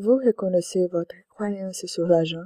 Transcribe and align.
Vous 0.00 0.14
reconnaissez 0.14 0.86
votre 0.86 1.16
croyance 1.28 1.84
sur 1.86 2.06
l'argent. 2.06 2.44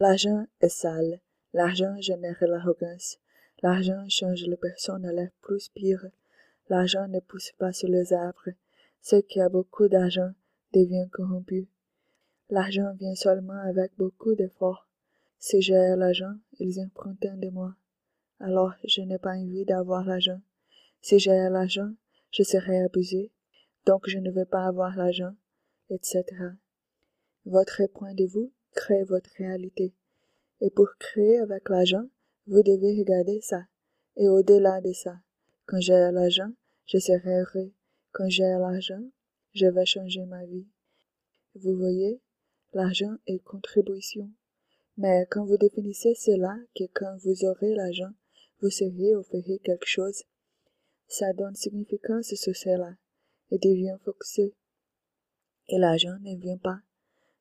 L'argent 0.00 0.48
est 0.60 0.68
sale. 0.68 1.20
L'argent 1.52 1.94
génère 2.00 2.36
l'arrogance. 2.40 3.20
L'argent 3.62 4.04
change 4.08 4.42
les 4.42 4.56
personnes 4.56 5.04
à 5.04 5.12
l'air 5.12 5.30
plus 5.40 5.68
pire. 5.68 6.04
L'argent 6.68 7.06
ne 7.06 7.20
pousse 7.20 7.52
pas 7.56 7.72
sur 7.72 7.88
les 7.88 8.12
arbres. 8.12 8.48
Ce 9.00 9.14
qui 9.14 9.40
a 9.40 9.48
beaucoup 9.48 9.86
d'argent 9.86 10.32
devient 10.74 11.08
corrompu. 11.12 11.68
L'argent 12.50 12.92
vient 12.98 13.14
seulement 13.14 13.62
avec 13.62 13.92
beaucoup 13.96 14.34
d'efforts. 14.34 14.88
Si 15.38 15.62
j'ai 15.62 15.94
l'argent, 15.94 16.34
ils 16.58 16.80
empruntent 16.80 17.38
de 17.38 17.48
moi. 17.48 17.76
Alors 18.40 18.72
je 18.82 19.02
n'ai 19.02 19.18
pas 19.18 19.36
envie 19.36 19.64
d'avoir 19.64 20.04
l'argent. 20.04 20.40
Si 21.00 21.20
j'ai 21.20 21.48
l'argent, 21.48 21.92
je 22.32 22.42
serai 22.42 22.82
abusé. 22.82 23.30
Donc 23.86 24.08
je 24.08 24.18
ne 24.18 24.32
veux 24.32 24.46
pas 24.46 24.66
avoir 24.66 24.96
l'argent, 24.96 25.36
etc. 25.90 26.24
Votre 27.50 27.86
point 27.86 28.12
de 28.12 28.26
vue 28.26 28.52
crée 28.74 29.04
votre 29.04 29.30
réalité. 29.38 29.94
Et 30.60 30.68
pour 30.68 30.90
créer 30.98 31.38
avec 31.38 31.70
l'argent, 31.70 32.06
vous 32.46 32.62
devez 32.62 32.98
regarder 32.98 33.40
ça. 33.40 33.62
Et 34.16 34.28
au-delà 34.28 34.82
de 34.82 34.92
ça, 34.92 35.16
quand 35.64 35.80
j'ai 35.80 35.94
l'argent, 36.12 36.52
je 36.84 36.98
serai 36.98 37.40
heureux. 37.40 37.72
Quand 38.12 38.28
j'ai 38.28 38.42
l'argent, 38.42 39.02
je 39.54 39.64
vais 39.64 39.86
changer 39.86 40.26
ma 40.26 40.44
vie. 40.44 40.66
Vous 41.54 41.74
voyez, 41.74 42.20
l'argent 42.74 43.16
est 43.26 43.38
contribution. 43.38 44.30
Mais 44.98 45.26
quand 45.30 45.46
vous 45.46 45.56
définissez 45.56 46.14
cela, 46.14 46.54
que 46.76 46.84
quand 46.92 47.16
vous 47.24 47.46
aurez 47.46 47.74
l'argent, 47.74 48.12
vous 48.60 48.68
serez 48.68 49.14
offrir 49.14 49.58
quelque 49.64 49.86
chose, 49.86 50.22
ça 51.06 51.32
donne 51.32 51.54
significance 51.54 52.34
sur 52.34 52.54
cela 52.54 52.94
et 53.50 53.56
devient 53.56 53.96
focusé. 54.04 54.54
Et 55.68 55.78
l'argent 55.78 56.18
ne 56.20 56.36
vient 56.36 56.58
pas. 56.58 56.82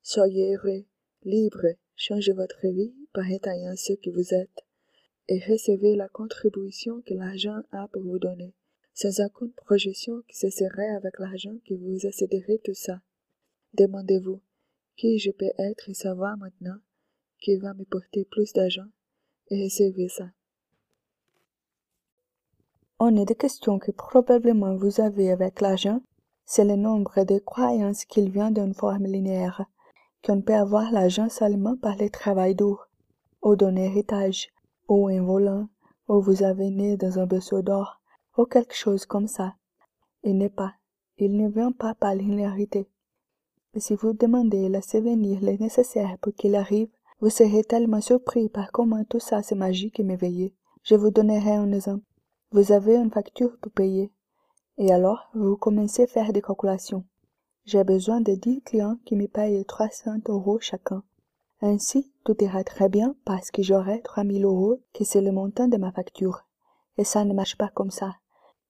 Soyez 0.09 0.55
heureux, 0.55 0.85
libre, 1.23 1.67
changez 1.97 2.31
votre 2.31 2.65
vie 2.65 2.95
par 3.11 3.29
étayant 3.29 3.75
ce 3.75 3.91
que 3.91 4.09
vous 4.09 4.33
êtes 4.33 4.65
et 5.27 5.37
recevez 5.39 5.97
la 5.97 6.07
contribution 6.07 7.01
que 7.05 7.13
l'argent 7.13 7.59
a 7.73 7.89
pour 7.89 8.03
vous 8.03 8.17
donner, 8.17 8.53
sans 8.93 9.19
aucune 9.19 9.51
projection 9.51 10.21
qui 10.29 10.37
cesserait 10.37 10.95
avec 10.95 11.19
l'argent 11.19 11.57
que 11.67 11.73
vous 11.73 12.07
accéderez 12.07 12.61
tout 12.63 12.73
ça. 12.73 13.01
Demandez-vous, 13.73 14.39
qui 14.95 15.19
je 15.19 15.31
peux 15.31 15.51
être 15.57 15.89
et 15.89 15.93
savoir 15.93 16.37
maintenant 16.37 16.79
qui 17.41 17.57
va 17.57 17.73
me 17.73 17.83
porter 17.83 18.23
plus 18.31 18.53
d'argent 18.53 18.87
et 19.49 19.61
recevez 19.65 20.07
ça? 20.07 20.31
Une 23.01 23.25
des 23.25 23.35
questions 23.35 23.77
que 23.77 23.91
probablement 23.91 24.73
vous 24.77 25.01
avez 25.01 25.31
avec 25.31 25.59
l'argent, 25.59 26.01
c'est 26.45 26.63
le 26.63 26.77
nombre 26.77 27.25
de 27.25 27.39
croyances 27.39 28.05
qu'il 28.05 28.31
vient 28.31 28.51
d'une 28.51 28.73
forme 28.73 29.05
linéaire 29.05 29.65
qu'on 30.27 30.41
peut 30.41 30.55
avoir 30.55 30.91
l'argent 30.91 31.29
seulement 31.29 31.77
par 31.77 31.95
le 31.95 32.09
travail 32.09 32.53
dur, 32.53 32.89
ou 33.41 33.55
d'un 33.55 33.77
héritage, 33.77 34.49
ou 34.89 35.07
un 35.07 35.23
volant, 35.23 35.69
ou 36.09 36.19
vous 36.19 36.43
avez 36.43 36.69
né 36.69 36.97
dans 36.97 37.17
un 37.17 37.25
berceau 37.25 37.61
d'or, 37.61 38.01
ou 38.37 38.43
quelque 38.43 38.75
chose 38.75 39.05
comme 39.05 39.27
ça. 39.27 39.55
Il 40.23 40.37
n'est 40.37 40.49
pas, 40.49 40.73
il 41.17 41.37
ne 41.37 41.47
vient 41.47 41.71
pas 41.71 41.95
par 41.95 42.13
l'inérité. 42.13 42.89
Et 43.73 43.79
si 43.79 43.95
vous 43.95 44.11
demandez 44.11 44.67
le 44.67 44.81
souvenir 44.81 45.39
le 45.41 45.55
nécessaire 45.55 46.17
pour 46.19 46.33
qu'il 46.33 46.55
arrive, 46.55 46.89
vous 47.21 47.29
serez 47.29 47.63
tellement 47.63 48.01
surpris 48.01 48.49
par 48.49 48.73
comment 48.73 49.05
tout 49.05 49.21
ça 49.21 49.41
c'est 49.41 49.55
magique 49.55 49.97
et 50.01 50.03
merveilleux. 50.03 50.51
Je 50.83 50.95
vous 50.95 51.09
donnerai 51.09 51.53
un 51.53 51.71
exemple. 51.71 52.03
Vous 52.51 52.73
avez 52.73 52.95
une 52.95 53.11
facture 53.11 53.57
pour 53.61 53.71
payer. 53.71 54.11
Et 54.77 54.91
alors, 54.91 55.29
vous 55.33 55.55
commencez 55.55 56.03
à 56.03 56.07
faire 56.07 56.33
des 56.33 56.41
calculations. 56.41 57.05
J'ai 57.67 57.83
besoin 57.83 58.21
de 58.21 58.31
dix 58.31 58.61
clients 58.61 58.95
qui 59.03 59.17
me 59.17 59.27
payent 59.27 59.65
trois 59.65 59.89
cents 59.89 60.21
euros 60.29 60.57
chacun. 60.61 61.03
Ainsi, 61.61 62.13
tout 62.23 62.41
ira 62.41 62.63
très 62.63 62.87
bien 62.87 63.13
parce 63.25 63.51
que 63.51 63.61
j'aurai 63.61 64.01
trois 64.03 64.23
mille 64.23 64.45
euros 64.45 64.79
qui 64.93 65.03
c'est 65.03 65.19
le 65.19 65.33
montant 65.33 65.67
de 65.67 65.75
ma 65.75 65.91
facture. 65.91 66.45
Et 66.97 67.03
ça 67.03 67.25
ne 67.25 67.33
marche 67.33 67.57
pas 67.57 67.67
comme 67.67 67.91
ça. 67.91 68.15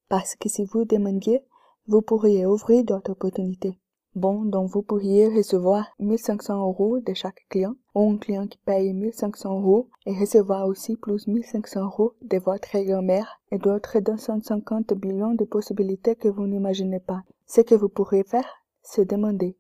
Parce 0.09 0.35
que 0.35 0.49
si 0.49 0.65
vous 0.65 0.83
demandiez, 0.83 1.43
vous 1.85 2.01
pourriez 2.01 2.47
ouvrir 2.47 2.83
d'autres 2.85 3.11
opportunités. 3.11 3.77
Bon, 4.15 4.45
donc 4.45 4.71
vous 4.71 4.81
pourriez 4.81 5.27
recevoir 5.27 5.85
1500 5.99 6.59
euros 6.59 6.99
de 6.99 7.13
chaque 7.13 7.45
client, 7.49 7.75
ou 7.93 8.13
un 8.13 8.17
client 8.17 8.47
qui 8.47 8.57
paye 8.57 8.93
1500 8.93 9.59
euros 9.59 9.89
et 10.07 10.17
recevoir 10.17 10.65
aussi 10.65 10.95
plus 10.95 11.27
1500 11.27 11.83
euros 11.83 12.15
de 12.23 12.39
votre 12.39 12.75
grand-mère 12.79 13.39
et 13.51 13.59
d'autres 13.59 13.99
250 13.99 14.93
millions 15.05 15.35
de 15.35 15.45
possibilités 15.45 16.15
que 16.15 16.29
vous 16.29 16.47
n'imaginez 16.47 16.99
pas. 16.99 17.21
Ce 17.45 17.61
que 17.61 17.75
vous 17.75 17.89
pourriez 17.89 18.23
faire, 18.23 18.56
se 18.87 19.01
demander. 19.01 19.57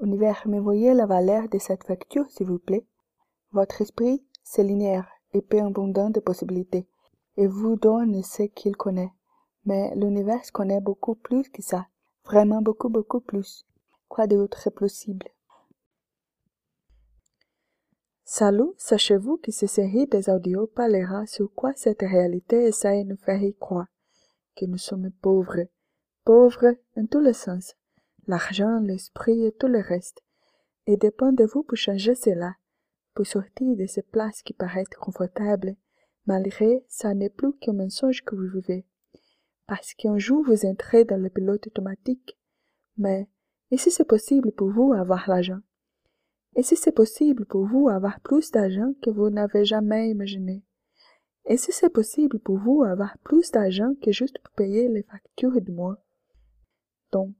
Univers, 0.00 0.46
me 0.46 0.60
voyez 0.60 0.94
la 0.94 1.06
valeur 1.06 1.48
de 1.48 1.58
cette 1.58 1.84
facture, 1.84 2.30
s'il 2.30 2.46
vous 2.46 2.60
plaît. 2.60 2.86
Votre 3.50 3.82
esprit, 3.82 4.24
c'est 4.44 4.62
linéaire 4.62 5.08
et 5.32 5.42
peu 5.42 5.60
abondant 5.60 6.10
de 6.10 6.20
possibilités, 6.20 6.86
et 7.36 7.46
vous 7.46 7.76
donne 7.76 8.22
ce 8.22 8.44
qu'il 8.44 8.76
connaît. 8.76 9.12
Mais 9.64 9.92
l'univers 9.96 10.40
connaît 10.52 10.80
beaucoup 10.80 11.16
plus 11.16 11.48
que 11.48 11.60
ça, 11.60 11.88
vraiment 12.24 12.62
beaucoup, 12.62 12.88
beaucoup 12.88 13.20
plus. 13.20 13.66
Quoi 14.08 14.26
d'autre 14.26 14.68
est 14.68 14.70
possible? 14.70 15.26
Salut, 18.24 18.72
sachez-vous 18.76 19.38
que 19.38 19.50
cette 19.50 19.70
série 19.70 20.06
des 20.06 20.30
audios 20.30 20.66
parlera 20.68 21.26
sur 21.26 21.52
quoi 21.52 21.72
cette 21.74 22.02
réalité 22.02 22.64
essaie 22.64 23.02
de 23.04 23.10
nous 23.10 23.16
faire 23.16 23.40
croire. 23.58 23.88
Que 24.54 24.66
nous 24.66 24.78
sommes 24.78 25.10
pauvres, 25.20 25.66
pauvres 26.24 26.76
en 26.96 27.06
tous 27.06 27.20
les 27.20 27.32
sens, 27.32 27.74
l'argent, 28.28 28.78
l'esprit 28.80 29.44
et 29.44 29.52
tout 29.52 29.66
le 29.66 29.80
reste. 29.80 30.22
Et 30.86 30.96
dépend 30.96 31.32
de 31.32 31.44
vous 31.44 31.62
pour 31.62 31.76
changer 31.76 32.14
cela, 32.14 32.54
pour 33.14 33.26
sortir 33.26 33.76
de 33.76 33.86
ces 33.86 34.02
places 34.02 34.42
qui 34.42 34.52
paraissent 34.52 34.88
confortables, 35.00 35.74
malgré 36.26 36.84
ça 36.88 37.14
n'est 37.14 37.30
plus 37.30 37.52
qu'un 37.54 37.72
mensonge 37.72 38.22
que 38.24 38.36
vous 38.36 38.48
vivez. 38.60 38.86
Parce 39.66 39.94
qu'un 39.94 40.18
jour 40.18 40.44
vous 40.44 40.64
entrez 40.64 41.04
dans 41.04 41.20
le 41.20 41.28
pilote 41.28 41.66
automatique. 41.66 42.38
Mais, 42.96 43.28
et 43.70 43.76
si 43.76 43.90
c'est 43.90 44.04
possible 44.06 44.52
pour 44.52 44.70
vous 44.70 44.92
avoir 44.92 45.28
l'argent? 45.28 45.60
Et 46.56 46.62
si 46.62 46.76
c'est 46.76 46.92
possible 46.92 47.44
pour 47.44 47.66
vous 47.66 47.88
avoir 47.88 48.20
plus 48.20 48.50
d'argent 48.50 48.92
que 49.02 49.10
vous 49.10 49.30
n'avez 49.30 49.64
jamais 49.64 50.10
imaginé? 50.10 50.64
Et 51.44 51.56
si 51.56 51.72
c'est 51.72 51.90
possible 51.90 52.38
pour 52.38 52.58
vous 52.58 52.82
avoir 52.82 53.16
plus 53.18 53.50
d'argent 53.50 53.94
que 54.02 54.12
juste 54.12 54.38
pour 54.38 54.52
payer 54.54 54.88
les 54.88 55.02
factures 55.02 55.60
du 55.60 55.72
mois? 55.72 55.98
Donc, 57.12 57.34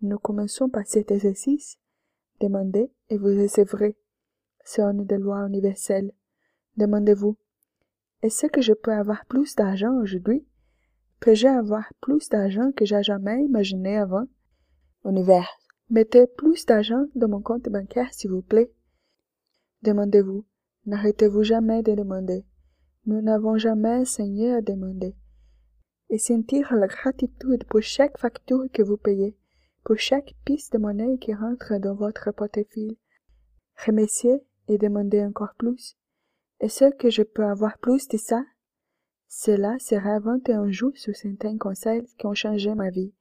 nous 0.00 0.18
commençons 0.18 0.68
par 0.68 0.86
cet 0.86 1.10
exercice. 1.10 1.78
Demandez 2.40 2.90
et 3.10 3.18
vous 3.18 3.36
recevrez. 3.42 3.96
C'est 4.64 4.82
une 4.82 5.04
des 5.04 5.18
lois 5.18 5.46
universelles. 5.46 6.12
Demandez-vous. 6.76 7.36
Est-ce 8.22 8.46
que 8.46 8.60
je 8.60 8.72
peux 8.72 8.92
avoir 8.92 9.26
plus 9.26 9.56
d'argent 9.56 10.00
aujourd'hui? 10.00 10.46
Peux-je 11.20 11.48
avoir 11.48 11.92
plus 12.00 12.28
d'argent 12.28 12.70
que 12.72 12.84
j'ai 12.84 13.02
jamais 13.02 13.42
imaginé 13.44 13.96
avant? 13.96 14.26
Univers, 15.04 15.48
mettez 15.90 16.26
plus 16.26 16.64
d'argent 16.64 17.06
dans 17.16 17.28
mon 17.28 17.40
compte 17.40 17.68
bancaire, 17.68 18.12
s'il 18.12 18.30
vous 18.30 18.42
plaît. 18.42 18.70
Demandez-vous. 19.82 20.44
N'arrêtez-vous 20.86 21.42
jamais 21.42 21.82
de 21.82 21.94
demander. 21.94 22.44
Nous 23.06 23.20
n'avons 23.20 23.58
jamais 23.58 23.96
enseigné 23.96 24.52
à 24.52 24.60
demander. 24.60 25.16
Et 26.10 26.18
sentir 26.18 26.72
la 26.74 26.86
gratitude 26.86 27.64
pour 27.64 27.82
chaque 27.82 28.18
facture 28.18 28.66
que 28.72 28.82
vous 28.82 28.96
payez 28.96 29.37
pour 29.88 29.98
chaque 29.98 30.34
piste 30.44 30.74
de 30.74 30.78
monnaie 30.78 31.16
qui 31.16 31.32
rentre 31.32 31.78
dans 31.78 31.94
votre 31.94 32.30
portefeuille. 32.30 32.98
Remerciez 33.86 34.44
et 34.68 34.76
demandez 34.76 35.24
encore 35.24 35.54
plus. 35.56 35.96
Est-ce 36.60 36.94
que 36.94 37.08
je 37.08 37.22
peux 37.22 37.46
avoir 37.46 37.78
plus 37.78 38.06
de 38.08 38.18
ça? 38.18 38.44
Cela 39.28 39.78
sera 39.78 40.20
21 40.20 40.70
jours 40.70 40.92
sur 40.94 41.16
certains 41.16 41.56
conseils 41.56 42.06
qui 42.18 42.26
ont 42.26 42.34
changé 42.34 42.74
ma 42.74 42.90
vie. 42.90 43.14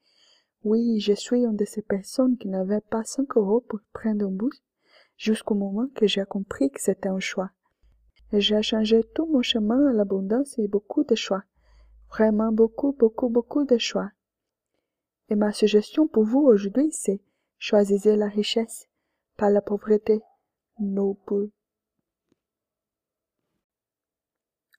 Oui, 0.66 1.00
je 1.00 1.13
suis 1.13 1.45
une 1.45 1.55
de 1.55 1.63
ces 1.63 1.84
personnes 1.84 2.37
qui 2.37 2.49
n'avaient 2.49 2.81
pas 2.81 3.05
cinq 3.05 3.37
euros 3.37 3.61
pour 3.61 3.79
prendre 3.93 4.25
un 4.25 4.31
bus 4.31 4.61
jusqu'au 5.16 5.55
moment 5.55 5.87
que 5.96 6.05
j'ai 6.05 6.25
compris 6.25 6.69
que 6.69 6.81
c'était 6.81 7.08
un 7.08 7.22
choix. 7.22 7.52
Et 8.34 8.41
j'ai 8.41 8.61
changé 8.61 9.05
tout 9.16 9.25
mon 9.25 9.41
chemin 9.41 9.87
à 9.87 9.93
l'abondance 9.93 10.59
et 10.59 10.67
beaucoup 10.67 11.05
de 11.05 11.16
choix. 11.16 11.43
Vraiment 12.09 12.52
beaucoup, 12.52 12.91
beaucoup, 12.91 13.29
beaucoup 13.29 13.64
de 13.64 13.78
choix. 13.78 14.11
Et 15.29 15.35
ma 15.35 15.52
suggestion 15.52 16.08
pour 16.08 16.24
vous 16.24 16.40
aujourd'hui, 16.40 16.91
c'est 16.91 17.22
choisissez 17.58 18.16
la 18.16 18.28
richesse, 18.28 18.88
pas 19.35 19.50
la 19.50 19.62
pauvreté. 19.62 20.22
No 20.79 21.16
plus. 21.26 21.50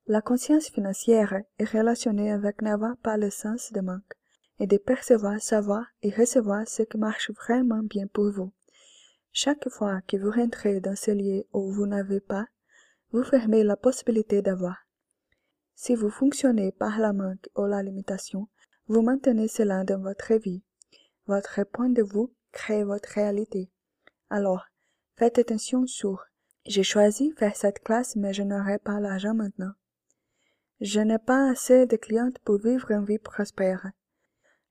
La 0.07 0.23
conscience 0.23 0.69
financière 0.69 1.43
est 1.59 1.65
relationnée 1.65 2.31
avec 2.31 2.63
n'avoir 2.63 2.97
pas 2.97 3.17
le 3.17 3.31
sens 3.31 3.73
de 3.73 3.81
manque 3.81 4.15
et 4.59 4.67
de 4.67 4.79
percevoir, 4.79 5.41
savoir 5.41 5.85
et 6.03 6.11
recevoir 6.11 6.67
ce 6.67 6.83
qui 6.83 6.97
marche 6.99 7.31
vraiment 7.33 7.83
bien 7.83 8.07
pour 8.07 8.31
vous. 8.31 8.53
Chaque 9.33 9.69
fois 9.69 10.01
que 10.03 10.17
vous 10.17 10.31
rentrez 10.31 10.81
dans 10.81 10.97
ce 10.97 11.11
lieu 11.11 11.45
où 11.53 11.71
vous 11.71 11.87
n'avez 11.87 12.21
pas, 12.21 12.47
vous 13.13 13.23
fermez 13.23 13.65
la 13.65 13.77
possibilité 13.77 14.41
d'avoir. 14.41 14.77
Si 15.75 15.95
vous 15.95 16.11
fonctionnez 16.11 16.73
par 16.73 16.99
la 16.99 17.13
manque 17.13 17.49
ou 17.57 17.67
la 17.67 17.83
limitation, 17.83 18.49
vous 18.89 19.03
maintenez 19.03 19.49
cela 19.49 19.85
dans 19.85 20.01
votre 20.01 20.35
vie. 20.35 20.63
Votre 21.27 21.65
point 21.65 21.91
de 21.91 22.03
vue 22.03 22.29
crée 22.53 22.85
votre 22.85 23.11
réalité. 23.11 23.71
Alors, 24.31 24.65
faites 25.17 25.39
attention 25.39 25.87
sur 25.87 26.25
j'ai 26.67 26.83
choisi 26.83 27.33
faire 27.39 27.57
cette 27.57 27.83
classe, 27.83 28.15
mais 28.17 28.35
je 28.35 28.43
n'aurai 28.43 28.79
pas 28.79 29.01
l'argent 29.01 29.35
maintenant. 29.35 29.73
Je 30.81 31.01
n'ai 31.01 31.19
pas 31.19 31.51
assez 31.51 31.87
de 31.87 31.97
clientes 31.97 32.39
pour 32.41 32.59
vivre 32.59 32.91
une 32.91 33.07
vie 33.07 33.19
prospère. 33.19 33.91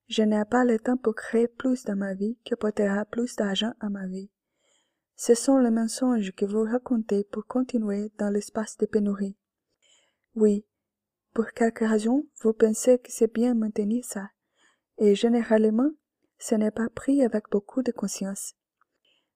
Je 0.07 0.21
n'ai 0.21 0.45
pas 0.45 0.63
le 0.63 0.79
temps 0.79 0.97
pour 0.97 1.15
créer 1.15 1.47
plus 1.47 1.83
dans 1.85 1.95
ma 1.95 2.13
vie 2.13 2.37
qui 2.43 2.53
apportera 2.53 3.03
plus 3.05 3.35
d'argent 3.35 3.73
à 3.79 3.89
ma 3.89 4.05
vie. 4.05 4.29
Ce 5.15 5.33
sont 5.33 5.57
les 5.57 5.71
mensonges 5.71 6.31
que 6.33 6.45
vous 6.45 6.63
racontez 6.63 7.23
pour 7.23 7.47
continuer 7.47 8.11
dans 8.19 8.29
l'espace 8.29 8.77
de 8.77 8.85
pénurie. 8.85 9.35
Oui, 10.35 10.65
pour 11.37 11.51
quelque 11.51 11.85
raison, 11.85 12.25
vous 12.41 12.51
pensez 12.51 12.97
que 12.97 13.11
c'est 13.11 13.31
bien 13.31 13.53
maintenir 13.53 14.03
ça, 14.03 14.31
et 14.97 15.13
généralement, 15.13 15.91
ce 16.39 16.55
n'est 16.55 16.71
pas 16.71 16.89
pris 16.89 17.23
avec 17.23 17.43
beaucoup 17.51 17.83
de 17.83 17.91
conscience. 17.91 18.55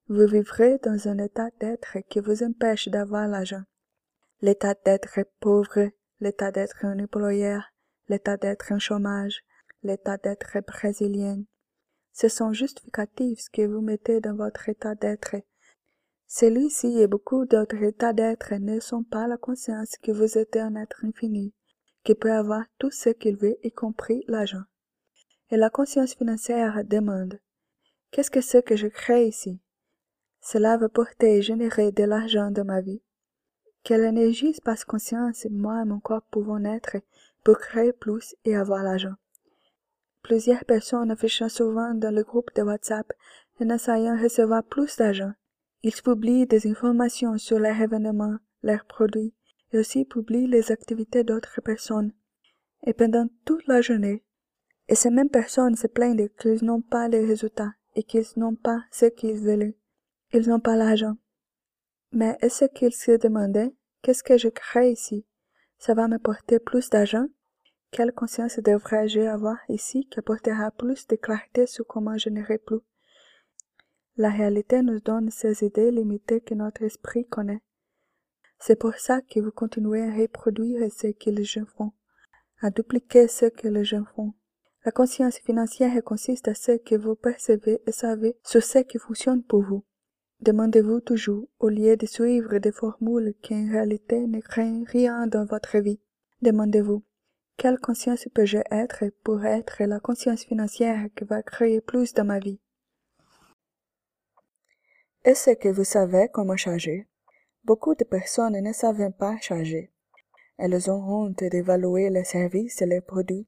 Vous 0.08 0.26
vivrez 0.26 0.80
dans 0.80 1.08
un 1.08 1.20
état 1.20 1.52
d'être 1.60 2.00
qui 2.10 2.20
vous 2.20 2.42
empêche 2.42 2.88
d'avoir 2.88 3.28
l'argent. 3.28 3.62
L'état 4.42 4.74
d'être 4.84 5.20
pauvre, 5.40 5.92
l'état 6.20 6.52
d'être 6.52 6.86
un 6.86 6.98
employeur, 6.98 7.72
l'état 8.10 8.36
d'être 8.36 8.72
un 8.72 8.80
chômage, 8.80 9.44
l'état 9.84 10.18
d'être 10.18 10.58
brésilien. 10.66 11.44
Ce 12.14 12.30
sont 12.30 12.52
justificatifs 12.52 13.48
que 13.54 13.68
vous 13.68 13.82
mettez 13.82 14.22
dans 14.22 14.36
votre 14.36 14.70
état 14.70 14.96
d'être. 14.96 15.36
Celui-ci 16.26 17.00
et 17.00 17.06
beaucoup 17.06 17.46
d'autres 17.46 17.84
états 17.84 18.14
d'être 18.14 18.56
ne 18.56 18.80
sont 18.80 19.04
pas 19.04 19.28
la 19.28 19.38
conscience 19.38 19.98
que 20.02 20.12
vous 20.12 20.40
êtes 20.40 20.56
un 20.56 20.76
être 20.78 21.06
infini, 21.06 21.54
qui 22.04 22.16
peut 22.16 22.32
avoir 22.32 22.64
tout 22.80 22.92
ce 22.92 23.10
qu'il 23.10 23.38
veut, 23.38 23.58
y 23.64 23.72
compris 23.72 24.24
l'argent. 24.28 24.64
Et 25.50 25.58
la 25.58 25.70
conscience 25.70 26.16
financière 26.16 26.84
demande 26.86 27.40
Qu'est-ce 28.12 28.32
que 28.32 28.42
c'est 28.42 28.64
que 28.64 28.76
je 28.76 28.88
crée 28.88 29.28
ici? 29.28 29.60
Cela 30.42 30.78
va 30.78 30.90
porter 30.90 31.38
et 31.38 31.42
générer 31.42 31.92
de 31.92 32.04
l'argent 32.04 32.52
dans 32.52 32.66
ma 32.66 32.82
vie. 32.82 33.02
Quelle 33.84 34.04
énergie, 34.04 34.50
espace 34.50 34.86
conscience, 34.86 35.46
moi 35.50 35.82
et 35.82 35.86
mon 35.86 36.00
corps 36.00 36.24
pouvons 36.32 36.64
être 36.66 36.98
pour 37.44 37.58
créer 37.58 37.94
plus 37.94 38.36
et 38.46 38.56
avoir 38.56 38.84
l'argent 38.84 39.16
Plusieurs 40.22 40.66
personnes 40.66 41.10
affichent 41.10 41.48
souvent 41.48 41.94
dans 41.94 42.14
le 42.14 42.24
groupe 42.24 42.54
de 42.56 42.62
WhatsApp 42.62 43.12
en 43.60 43.70
essayant 43.70 44.22
recevoir 44.22 44.64
plus 44.64 44.98
d'argent. 44.98 45.34
Ils 45.84 46.02
publient 46.02 46.46
des 46.46 46.68
informations 46.70 47.38
sur 47.38 47.58
leurs 47.58 47.82
événements, 47.82 48.38
leurs 48.62 48.86
produits, 48.86 49.34
et 49.72 49.80
aussi 49.80 50.06
publient 50.06 50.48
les 50.48 50.72
activités 50.72 51.24
d'autres 51.24 51.62
personnes. 51.62 52.14
Et 52.86 52.94
pendant 52.94 53.28
toute 53.46 53.66
la 53.68 53.82
journée, 53.82 54.24
et 54.88 54.96
ces 54.96 55.10
mêmes 55.10 55.30
personnes 55.30 55.76
se 55.76 55.88
plaignent 55.88 56.28
qu'ils 56.40 56.66
n'ont 56.66 56.82
pas 56.82 57.08
les 57.08 57.26
résultats 57.26 57.74
et 57.96 58.04
qu'ils 58.04 58.26
n'ont 58.38 58.56
pas 58.56 58.84
ce 58.92 59.06
qu'ils 59.06 59.40
veulent. 59.40 59.74
Ils 60.34 60.50
n'ont 60.50 60.60
pas 60.60 60.76
l'argent. 60.76 61.16
Mais 62.12 62.38
est-ce 62.42 62.66
qu'ils 62.66 62.94
se 62.94 63.12
demandaient, 63.12 63.74
qu'est-ce 64.02 64.24
que 64.24 64.38
je 64.38 64.50
crée 64.50 64.92
ici? 64.92 65.26
Ça 65.78 65.94
va 65.94 66.08
m'apporter 66.08 66.60
plus 66.60 66.90
d'argent? 66.90 67.28
Quelle 67.92 68.12
conscience 68.14 68.60
devrais-je 68.60 69.22
avoir 69.22 69.58
ici 69.70 70.08
qui 70.10 70.20
apportera 70.20 70.72
plus 70.72 71.08
de 71.08 71.16
clarté 71.16 71.68
sur 71.68 71.86
comment 71.86 72.18
générer 72.18 72.58
plus? 72.58 72.80
La 74.18 74.30
réalité 74.30 74.82
nous 74.82 75.00
donne 75.00 75.32
ces 75.32 75.66
idées 75.66 75.92
limitées 75.92 76.42
que 76.42 76.54
notre 76.54 76.84
esprit 76.84 77.26
connaît. 77.28 77.62
C'est 78.64 78.76
pour 78.76 78.94
ça 78.94 79.22
que 79.22 79.40
vous 79.40 79.52
continuez 79.52 80.04
à 80.04 80.16
reproduire 80.16 80.88
ce 80.92 81.08
que 81.08 81.32
les 81.32 81.44
gens 81.44 81.66
font, 81.66 81.94
à 82.62 82.70
dupliquer 82.70 83.28
ce 83.28 83.48
que 83.48 83.68
les 83.68 83.84
gens 83.84 84.06
font. 84.16 84.34
La 84.86 84.92
conscience 84.92 85.40
financière 85.40 86.04
consiste 86.04 86.48
à 86.48 86.54
ce 86.54 86.78
que 86.78 86.94
vous 86.94 87.16
percevez 87.16 87.82
et 87.88 87.92
savez 87.92 88.38
sur 88.44 88.62
ce 88.62 88.78
qui 88.78 89.00
fonctionne 89.00 89.42
pour 89.42 89.64
vous. 89.64 89.84
Demandez-vous 90.42 91.02
toujours, 91.02 91.48
au 91.60 91.70
lieu 91.70 91.98
de 91.98 92.06
suivre 92.06 92.60
des 92.60 92.72
formules 92.72 93.34
qui 93.42 93.56
en 93.56 93.68
réalité 93.68 94.28
ne 94.28 94.40
créent 94.40 94.84
rien 94.86 95.26
dans 95.26 95.46
votre 95.46 95.80
vie, 95.80 96.00
demandez-vous, 96.44 97.04
quelle 97.58 97.80
conscience 97.80 98.28
peux-je 98.32 98.60
être 98.70 99.06
pour 99.24 99.44
être 99.44 99.84
la 99.84 100.00
conscience 100.00 100.44
financière 100.44 101.08
qui 101.16 101.24
va 101.24 101.42
créer 101.42 101.82
plus 101.82 102.14
dans 102.14 102.26
ma 102.26 102.38
vie? 102.38 102.60
Est-ce 105.24 105.52
que 105.56 105.70
vous 105.70 105.84
savez 105.84 106.30
comment 106.32 106.58
charger? 106.58 107.08
Beaucoup 107.64 107.94
de 107.94 108.04
personnes 108.04 108.60
ne 108.60 108.74
savent 108.74 109.12
pas 109.12 109.38
charger. 109.40 109.92
Elles 110.58 110.90
ont 110.90 111.04
honte 111.04 111.44
d'évaluer 111.44 112.10
les 112.10 112.24
services 112.24 112.82
et 112.82 112.86
les 112.86 113.02
produits. 113.02 113.48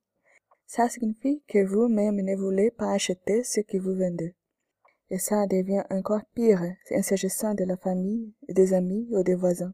Ça 0.68 0.88
signifie 0.88 1.42
que 1.48 1.64
vous-même 1.64 2.22
ne 2.22 2.36
voulez 2.36 2.72
pas 2.72 2.92
acheter 2.92 3.44
ce 3.44 3.62
que 3.62 3.78
vous 3.78 3.96
vendez. 3.96 4.36
Et 5.10 5.20
ça 5.20 5.46
devient 5.48 5.84
encore 5.90 6.26
pire 6.34 6.64
en 6.92 7.02
s'agissant 7.02 7.54
de 7.54 7.64
la 7.66 7.78
famille, 7.78 8.34
des 8.50 8.74
amis 8.74 9.08
ou 9.12 9.24
des 9.24 9.36
voisins. 9.36 9.74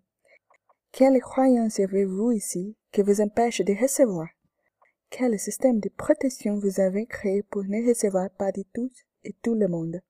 Quelle 0.92 1.20
croyance 1.22 1.80
avez-vous 1.80 2.32
ici 2.32 2.76
qui 2.92 3.02
vous 3.02 3.22
empêche 3.22 3.62
de 3.62 3.74
recevoir? 3.74 4.28
Quel 5.10 5.40
système 5.40 5.80
de 5.80 5.90
protection 5.90 6.58
vous 6.58 6.80
avez 6.80 7.06
créé 7.06 7.44
pour 7.44 7.64
ne 7.64 7.88
recevoir 7.88 8.30
pas 8.32 8.52
de 8.52 8.64
tous 8.74 9.06
et 9.24 9.34
tout 9.42 9.54
le 9.54 9.68
monde? 9.68 10.02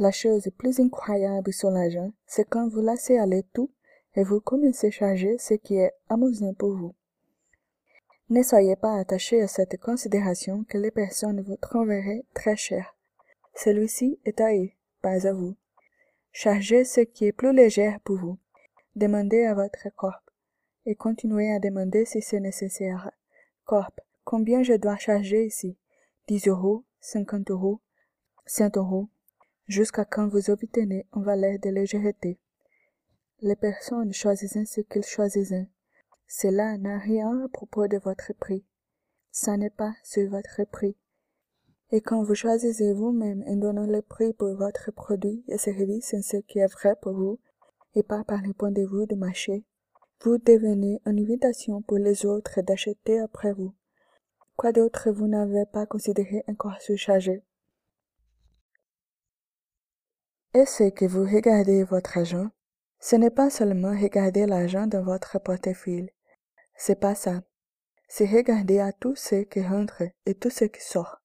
La 0.00 0.12
chose 0.12 0.48
plus 0.56 0.78
incroyable 0.78 1.52
sur 1.52 1.72
l'argent, 1.72 2.12
c'est 2.24 2.48
quand 2.48 2.68
vous 2.68 2.80
laissez 2.80 3.18
aller 3.18 3.42
tout 3.52 3.68
et 4.14 4.22
vous 4.22 4.38
commencez 4.40 4.86
à 4.86 4.90
charger 4.92 5.38
ce 5.38 5.54
qui 5.54 5.74
est 5.74 5.92
amusant 6.08 6.54
pour 6.54 6.76
vous. 6.76 6.94
Ne 8.30 8.44
soyez 8.44 8.76
pas 8.76 8.96
attaché 8.96 9.42
à 9.42 9.48
cette 9.48 9.80
considération 9.80 10.62
que 10.68 10.78
les 10.78 10.92
personnes 10.92 11.40
vous 11.40 11.56
trouveraient 11.56 12.24
très 12.32 12.54
cher. 12.54 12.94
Celui-ci 13.56 14.20
est 14.24 14.40
à 14.40 14.54
eux, 14.54 14.70
pas 15.02 15.26
à 15.26 15.32
vous. 15.32 15.56
Chargez 16.30 16.84
ce 16.84 17.00
qui 17.00 17.24
est 17.24 17.32
plus 17.32 17.52
léger 17.52 17.96
pour 18.04 18.18
vous. 18.18 18.38
Demandez 18.94 19.42
à 19.46 19.54
votre 19.54 19.88
corps 19.96 20.22
et 20.86 20.94
continuez 20.94 21.50
à 21.50 21.58
demander 21.58 22.04
si 22.04 22.22
c'est 22.22 22.38
nécessaire. 22.38 23.10
Corp, 23.64 23.98
combien 24.22 24.62
je 24.62 24.74
dois 24.74 24.96
charger 24.96 25.44
ici? 25.44 25.76
10 26.28 26.46
euros, 26.46 26.84
50 27.00 27.50
euros, 27.50 27.80
100 28.46 28.76
euros, 28.76 29.08
jusqu'à 29.68 30.04
quand 30.04 30.26
vous 30.28 30.50
obtenez 30.50 31.06
un 31.12 31.20
valeur 31.20 31.58
de 31.58 31.68
légèreté. 31.70 32.38
Les 33.40 33.54
personnes 33.54 34.12
choisissent 34.12 34.64
ce 34.64 34.80
qu'ils 34.80 35.04
choisissent. 35.04 35.66
Cela 36.26 36.76
n'a 36.78 36.98
rien 36.98 37.44
à 37.44 37.48
propos 37.48 37.86
de 37.86 37.98
votre 37.98 38.32
prix. 38.34 38.64
Ça 39.30 39.56
n'est 39.56 39.70
pas 39.70 39.92
sur 40.02 40.28
votre 40.30 40.64
prix. 40.64 40.96
Et 41.90 42.00
quand 42.00 42.22
vous 42.22 42.34
choisissez 42.34 42.92
vous-même 42.92 43.44
en 43.46 43.56
donnant 43.56 43.86
le 43.86 44.02
prix 44.02 44.32
pour 44.32 44.54
votre 44.56 44.90
produit 44.90 45.44
et 45.48 45.58
service 45.58 46.12
en 46.14 46.22
ce 46.22 46.38
qui 46.38 46.58
est 46.58 46.66
vrai 46.66 46.96
pour 47.00 47.12
vous, 47.12 47.38
et 47.94 48.02
pas 48.02 48.24
par 48.24 48.42
le 48.42 48.52
point 48.52 48.72
de 48.72 48.82
vue 48.82 49.06
du 49.06 49.16
marché, 49.16 49.64
vous 50.22 50.38
devenez 50.38 51.00
une 51.06 51.20
invitation 51.20 51.80
pour 51.82 51.98
les 51.98 52.26
autres 52.26 52.60
d'acheter 52.60 53.20
après 53.20 53.52
vous. 53.52 53.74
Quoi 54.56 54.72
d'autre 54.72 55.10
vous 55.10 55.28
n'avez 55.28 55.64
pas 55.66 55.86
considéré 55.86 56.42
encore 56.48 56.80
surchargé? 56.80 57.42
Est-ce 60.54 60.88
que 60.88 61.04
vous 61.04 61.24
regardez 61.24 61.84
votre 61.84 62.16
argent? 62.16 62.48
Ce 63.00 63.16
n'est 63.16 63.28
pas 63.28 63.50
seulement 63.50 63.90
regarder 63.90 64.46
l'argent 64.46 64.86
dans 64.86 65.02
votre 65.02 65.38
portefeuille. 65.38 66.10
C'est 66.74 66.98
pas 66.98 67.14
ça. 67.14 67.42
C'est 68.08 68.24
regarder 68.24 68.80
à 68.80 68.92
tout 68.92 69.14
ce 69.14 69.42
qui 69.42 69.60
rentre 69.60 70.04
et 70.24 70.34
tout 70.34 70.48
ce 70.48 70.64
qui 70.64 70.80
sort. 70.80 71.20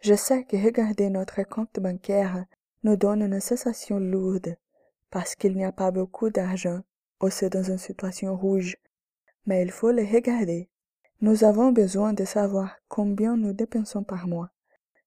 Je 0.00 0.12
sais 0.12 0.44
que 0.44 0.62
regarder 0.62 1.08
notre 1.08 1.42
compte 1.44 1.80
bancaire 1.80 2.44
nous 2.82 2.96
donne 2.96 3.22
une 3.22 3.40
sensation 3.40 3.98
lourde 3.98 4.56
parce 5.10 5.34
qu'il 5.34 5.56
n'y 5.56 5.64
a 5.64 5.72
pas 5.72 5.90
beaucoup 5.90 6.28
d'argent 6.28 6.82
aussi 7.20 7.48
dans 7.48 7.62
une 7.62 7.78
situation 7.78 8.36
rouge. 8.36 8.76
Mais 9.46 9.62
il 9.62 9.70
faut 9.70 9.92
le 9.92 10.04
regarder. 10.04 10.68
Nous 11.22 11.42
avons 11.42 11.72
besoin 11.72 12.12
de 12.12 12.26
savoir 12.26 12.76
combien 12.88 13.34
nous 13.34 13.54
dépensons 13.54 14.04
par 14.04 14.28
mois 14.28 14.50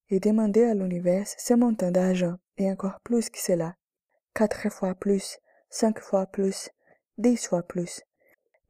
et 0.10 0.20
demander 0.20 0.64
à 0.64 0.74
l'univers 0.74 1.28
ce 1.28 1.54
montant 1.54 1.92
d'argent 1.92 2.38
encore 2.70 3.00
plus 3.02 3.30
que 3.30 3.40
cela. 3.40 3.76
Quatre 4.34 4.70
fois 4.70 4.94
plus, 4.96 5.40
cinq 5.70 6.00
fois 6.00 6.26
plus, 6.26 6.70
dix 7.18 7.48
fois 7.48 7.64
plus. 7.64 8.02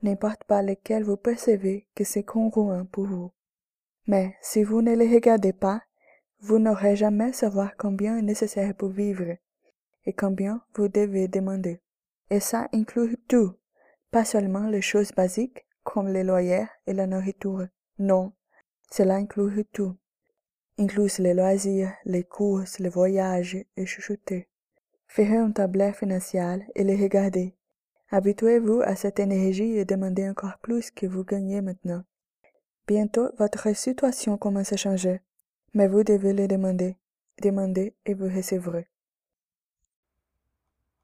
N'importe 0.02 0.44
pas 0.46 0.62
lequel 0.62 1.04
vous 1.04 1.18
percevez 1.18 1.88
que 1.96 2.04
c'est 2.04 2.24
congruent 2.24 2.86
pour 2.92 3.06
vous. 3.06 3.32
Mais 4.08 4.36
si 4.42 4.64
vous 4.64 4.82
ne 4.82 4.96
les 4.96 5.14
regardez 5.14 5.54
pas, 5.54 5.82
vous 6.40 6.58
n'aurez 6.58 6.96
jamais 6.96 7.34
savoir 7.34 7.78
combien 7.78 8.18
est 8.18 8.24
nécessaire 8.24 8.74
pour 8.76 8.90
vivre 8.90 9.38
et 10.06 10.14
combien 10.14 10.62
vous 10.76 10.88
devez 10.88 11.28
demander. 11.28 11.82
Et 12.30 12.40
ça 12.40 12.68
inclut 12.74 13.18
tout, 13.28 13.54
pas 14.10 14.26
seulement 14.26 14.68
les 14.68 14.82
choses 14.82 15.12
basiques 15.12 15.66
comme 15.84 16.08
les 16.08 16.24
loyers 16.24 16.66
et 16.88 16.94
la 16.94 17.08
nourriture. 17.08 17.68
Non, 18.00 18.34
cela 18.92 19.16
inclut 19.16 19.66
tout. 19.66 19.96
Inclut 20.82 21.20
les 21.20 21.36
loisirs, 21.36 21.94
les 22.06 22.24
courses, 22.24 22.80
les 22.80 22.90
voyages 22.90 23.56
et 23.78 23.86
chuchoter. 23.86 24.48
Faites 25.08 25.30
un 25.30 25.52
tableau 25.52 25.92
financier 25.94 26.66
et 26.74 26.84
les 26.84 26.96
regardez. 26.96 27.54
Habituez-vous 28.10 28.82
à 28.82 28.96
cette 28.96 29.20
énergie 29.20 29.78
et 29.78 29.86
demandez 29.86 30.28
encore 30.28 30.58
plus 30.58 30.90
que 30.90 31.06
vous 31.06 31.24
gagnez 31.24 31.62
maintenant. 31.62 32.02
Bientôt, 32.88 33.30
votre 33.38 33.76
situation 33.76 34.40
commence 34.40 34.74
à 34.74 34.76
changer, 34.76 35.22
mais 35.76 35.88
vous 35.88 36.04
devez 36.04 36.34
le 36.34 36.48
demander. 36.48 36.98
Demandez 37.44 37.94
et 38.08 38.16
vous 38.16 38.36
recevrez. 38.36 38.88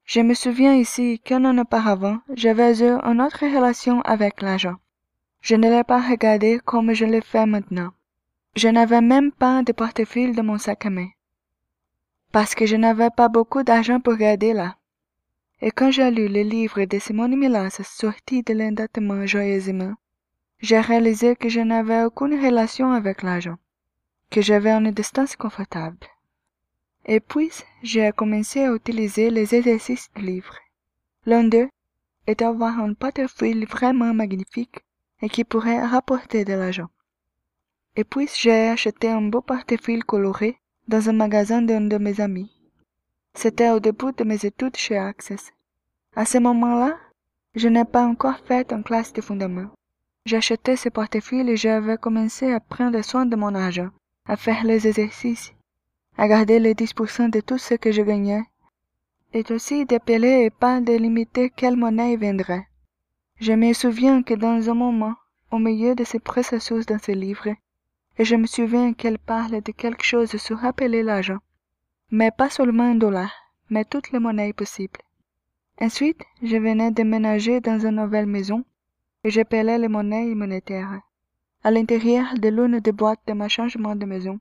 Je 0.06 0.22
me 0.22 0.34
souviens 0.34 0.74
ici 0.74 1.20
qu'un 1.24 1.46
an 1.46 1.56
auparavant, 1.60 2.18
j'avais 2.34 2.80
eu 2.80 2.98
une 3.04 3.22
autre 3.22 3.46
relation 3.46 4.02
avec 4.02 4.42
l'argent. 4.42 4.78
Je 5.42 5.54
ne 5.54 5.70
l'ai 5.70 5.84
pas 5.84 6.02
regardé 6.02 6.60
comme 6.66 6.94
je 6.94 7.06
le 7.06 7.22
fais 7.22 7.46
maintenant. 7.46 7.92
Je 8.58 8.70
n'avais 8.70 9.02
même 9.02 9.32
pas 9.32 9.62
de 9.62 9.72
portefeuille 9.72 10.32
dans 10.32 10.44
mon 10.44 10.58
sac 10.58 10.88
à 10.88 10.90
main. 10.90 11.10
Parce 12.32 12.56
que 12.56 12.66
je 12.66 12.76
n'avais 12.76 13.12
pas 13.12 13.30
beaucoup 13.30 13.62
d'argent 13.62 14.00
pour 14.00 14.16
garder 14.16 14.52
là. 14.52 14.78
Et 15.62 15.70
quand 15.70 15.92
j'ai 15.92 16.10
lu 16.10 16.28
le 16.28 16.42
livre 16.42 16.84
de 16.86 16.98
Simone 16.98 17.36
Milas 17.38 17.80
sorti 17.84 18.42
de 18.42 18.56
l'endettement 18.56 19.28
joyeusement, 19.28 19.94
j'ai 20.60 20.80
réalisé 20.80 21.36
que 21.36 21.50
je 21.50 21.60
n'avais 21.60 22.04
aucune 22.06 22.44
relation 22.44 22.92
avec 22.94 23.22
l'argent, 23.22 23.58
que 24.32 24.42
j'avais 24.42 24.72
une 24.72 24.90
distance 24.90 25.36
confortable. 25.36 26.08
Et 27.06 27.20
puis, 27.20 27.52
j'ai 27.84 28.12
commencé 28.12 28.62
à 28.62 28.74
utiliser 28.74 29.30
les 29.30 29.54
exercices 29.54 30.10
du 30.16 30.24
livre. 30.24 30.56
L'un 31.28 31.44
d'eux 31.44 31.70
est 32.26 32.40
d'avoir 32.40 32.80
un 32.80 32.96
portefeuille 32.96 33.66
vraiment 33.66 34.16
magnifique 34.16 34.80
et 35.22 35.30
qui 35.30 35.44
pourrait 35.44 35.86
rapporter 35.86 36.44
de 36.44 36.54
l'argent. 36.54 36.90
Et 37.98 38.04
puis, 38.04 38.30
j'ai 38.40 38.70
acheté 38.70 39.10
un 39.10 39.24
beau 39.24 39.42
portefeuille 39.42 40.02
coloré 40.02 40.60
dans 40.88 41.10
un 41.10 41.14
magasin 41.14 41.64
d'un 41.64 41.82
de 41.82 41.98
mes 41.98 42.22
amis. 42.22 42.52
C'était 43.34 43.72
au 43.72 43.80
début 43.80 44.14
de 44.16 44.24
mes 44.24 44.46
études 44.46 44.78
chez 44.78 44.98
Access. 44.98 45.52
À 46.16 46.24
ce 46.26 46.38
moment-là, 46.38 46.96
je 47.56 47.68
n'ai 47.68 47.86
pas 47.86 48.06
encore 48.06 48.38
fait 48.38 48.72
une 48.72 48.84
classe 48.84 49.14
de 49.14 49.22
fondement. 49.22 49.70
Acheté 50.32 50.76
ce 50.76 50.90
portefeuille 50.90 51.50
et 51.50 51.58
j'avais 51.58 51.98
commencé 51.98 52.52
à 52.52 52.60
prendre 52.60 53.02
soin 53.02 53.26
de 53.26 53.36
mon 53.36 53.56
argent, 53.56 53.90
à 54.28 54.36
faire 54.36 54.64
les 54.64 54.88
exercices, 54.88 55.54
à 56.18 56.28
garder 56.28 56.60
les 56.60 56.76
10% 56.76 57.32
de 57.32 57.40
tout 57.40 57.58
ce 57.58 57.74
que 57.74 57.92
je 57.92 58.04
gagnais, 58.04 58.44
et 59.34 59.44
aussi 59.52 59.86
d'appeler 59.86 60.44
et 60.46 60.50
pas 60.52 60.82
de 60.82 60.94
limiter 60.94 61.50
quelle 61.50 61.78
monnaie 61.78 62.16
viendrait. 62.16 62.68
Je 63.40 63.54
me 63.54 63.74
souviens 63.74 64.22
que 64.22 64.36
dans 64.36 64.70
un 64.70 64.76
moment, 64.76 65.16
au 65.50 65.58
milieu 65.58 65.96
de 65.96 66.04
ce 66.04 66.18
processus 66.18 66.86
dans 66.86 67.00
ce 67.00 67.12
livre, 67.12 67.50
et 68.18 68.26
je 68.26 68.36
me 68.36 68.48
souviens 68.48 68.94
qu'elle 68.94 69.20
parle 69.20 69.62
de 69.62 69.72
quelque 69.72 70.04
chose 70.04 70.36
sur 70.38 70.64
appeler 70.66 71.04
l'argent, 71.04 71.40
mais 72.10 72.32
pas 72.32 72.50
seulement 72.50 72.92
un 72.92 72.96
dollar, 72.96 73.32
mais 73.70 73.86
toutes 73.86 74.12
les 74.12 74.20
monnaies 74.20 74.54
possibles. 74.54 75.00
Ensuite, 75.80 76.24
je 76.42 76.58
venais 76.58 76.92
de 76.92 77.04
ménager 77.04 77.60
dans 77.60 77.80
une 77.80 78.02
nouvelle 78.02 78.26
maison, 78.26 78.64
et 79.24 79.30
j'appelais 79.30 79.78
les 79.78 79.88
monnaies 79.88 80.34
monétaires. 80.34 81.02
À 81.64 81.72
l'intérieur 81.72 82.34
de 82.36 82.50
l'une 82.50 82.80
des 82.80 82.92
boîtes 82.92 83.22
de 83.28 83.34
mon 83.34 83.48
changement 83.48 83.96
de 83.96 84.06
maison, 84.06 84.40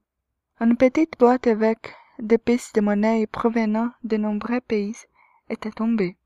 une 0.61 0.77
petite 0.77 1.19
boîte 1.19 1.47
avec 1.47 1.95
des 2.19 2.39
pièces 2.39 2.73
de 2.73 2.81
monnaie 2.81 3.27
provenant 3.27 3.91
de 4.05 4.17
nombreux 4.17 4.61
pays 4.61 4.97
était 5.51 5.71
tombée. 5.71 6.17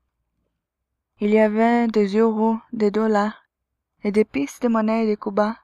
Il 1.19 1.29
y 1.29 1.39
avait 1.39 1.87
des 1.87 2.17
euros, 2.17 2.57
des 2.71 2.91
dollars 2.91 3.43
et 4.03 4.11
des 4.11 4.25
pièces 4.25 4.59
de 4.61 4.67
monnaie 4.67 5.09
de 5.09 5.15
Cuba. 5.15 5.57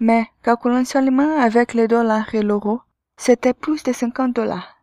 Mais, 0.00 0.26
calculant 0.42 0.84
seulement 0.84 1.40
avec 1.40 1.74
les 1.74 1.88
dollars 1.88 2.34
et 2.34 2.42
l'euro, 2.42 2.80
c'était 3.16 3.54
plus 3.54 3.82
de 3.82 3.92
cinquante 3.92 4.34
dollars. 4.34 4.76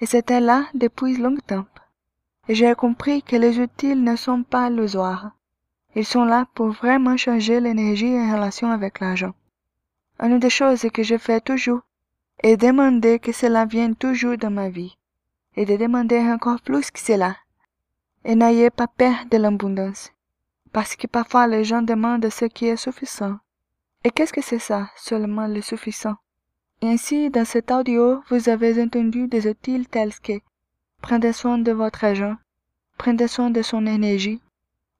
Et 0.00 0.06
c'était 0.06 0.40
là 0.40 0.66
depuis 0.74 1.16
longtemps. 1.16 1.66
Et 2.48 2.54
j'ai 2.54 2.74
compris 2.74 3.22
que 3.22 3.36
les 3.36 3.58
utiles 3.58 4.04
ne 4.04 4.14
sont 4.14 4.42
pas 4.42 4.70
illusoires. 4.70 5.32
Ils 5.94 6.04
sont 6.04 6.24
là 6.24 6.46
pour 6.54 6.68
vraiment 6.68 7.16
changer 7.16 7.60
l'énergie 7.60 8.18
en 8.18 8.34
relation 8.34 8.70
avec 8.70 9.00
l'argent. 9.00 9.34
Une 10.20 10.38
des 10.38 10.50
choses 10.50 10.86
que 10.92 11.02
je 11.02 11.18
fais 11.18 11.40
toujours 11.40 11.80
et 12.42 12.56
demander 12.56 13.18
que 13.18 13.32
cela 13.32 13.64
vienne 13.64 13.96
toujours 13.96 14.36
dans 14.36 14.50
ma 14.50 14.68
vie, 14.68 14.96
et 15.56 15.64
de 15.64 15.76
demander 15.76 16.18
encore 16.18 16.60
plus 16.60 16.90
que 16.90 17.00
cela. 17.00 17.36
Et 18.24 18.34
n'ayez 18.34 18.70
pas 18.70 18.88
peur 18.88 19.14
de 19.30 19.38
l'abondance, 19.38 20.12
parce 20.72 20.96
que 20.96 21.06
parfois 21.06 21.46
les 21.46 21.64
gens 21.64 21.82
demandent 21.82 22.28
ce 22.28 22.44
qui 22.44 22.66
est 22.66 22.76
suffisant. 22.76 23.38
Et 24.06 24.10
qu'est-ce 24.12 24.32
que 24.32 24.40
c'est 24.40 24.60
ça, 24.60 24.88
seulement 24.94 25.48
le 25.48 25.60
suffisant? 25.60 26.14
Ainsi, 26.80 27.28
dans 27.28 27.44
cet 27.44 27.72
audio, 27.72 28.22
vous 28.30 28.48
avez 28.48 28.80
entendu 28.80 29.26
des 29.26 29.48
outils 29.48 29.84
tels 29.84 30.14
que 30.20 30.34
prenez 31.02 31.32
soin 31.32 31.58
de 31.58 31.72
votre 31.72 32.04
argent, 32.04 32.36
prenez 32.98 33.26
soin 33.26 33.50
de 33.50 33.62
son 33.62 33.84
énergie, 33.84 34.40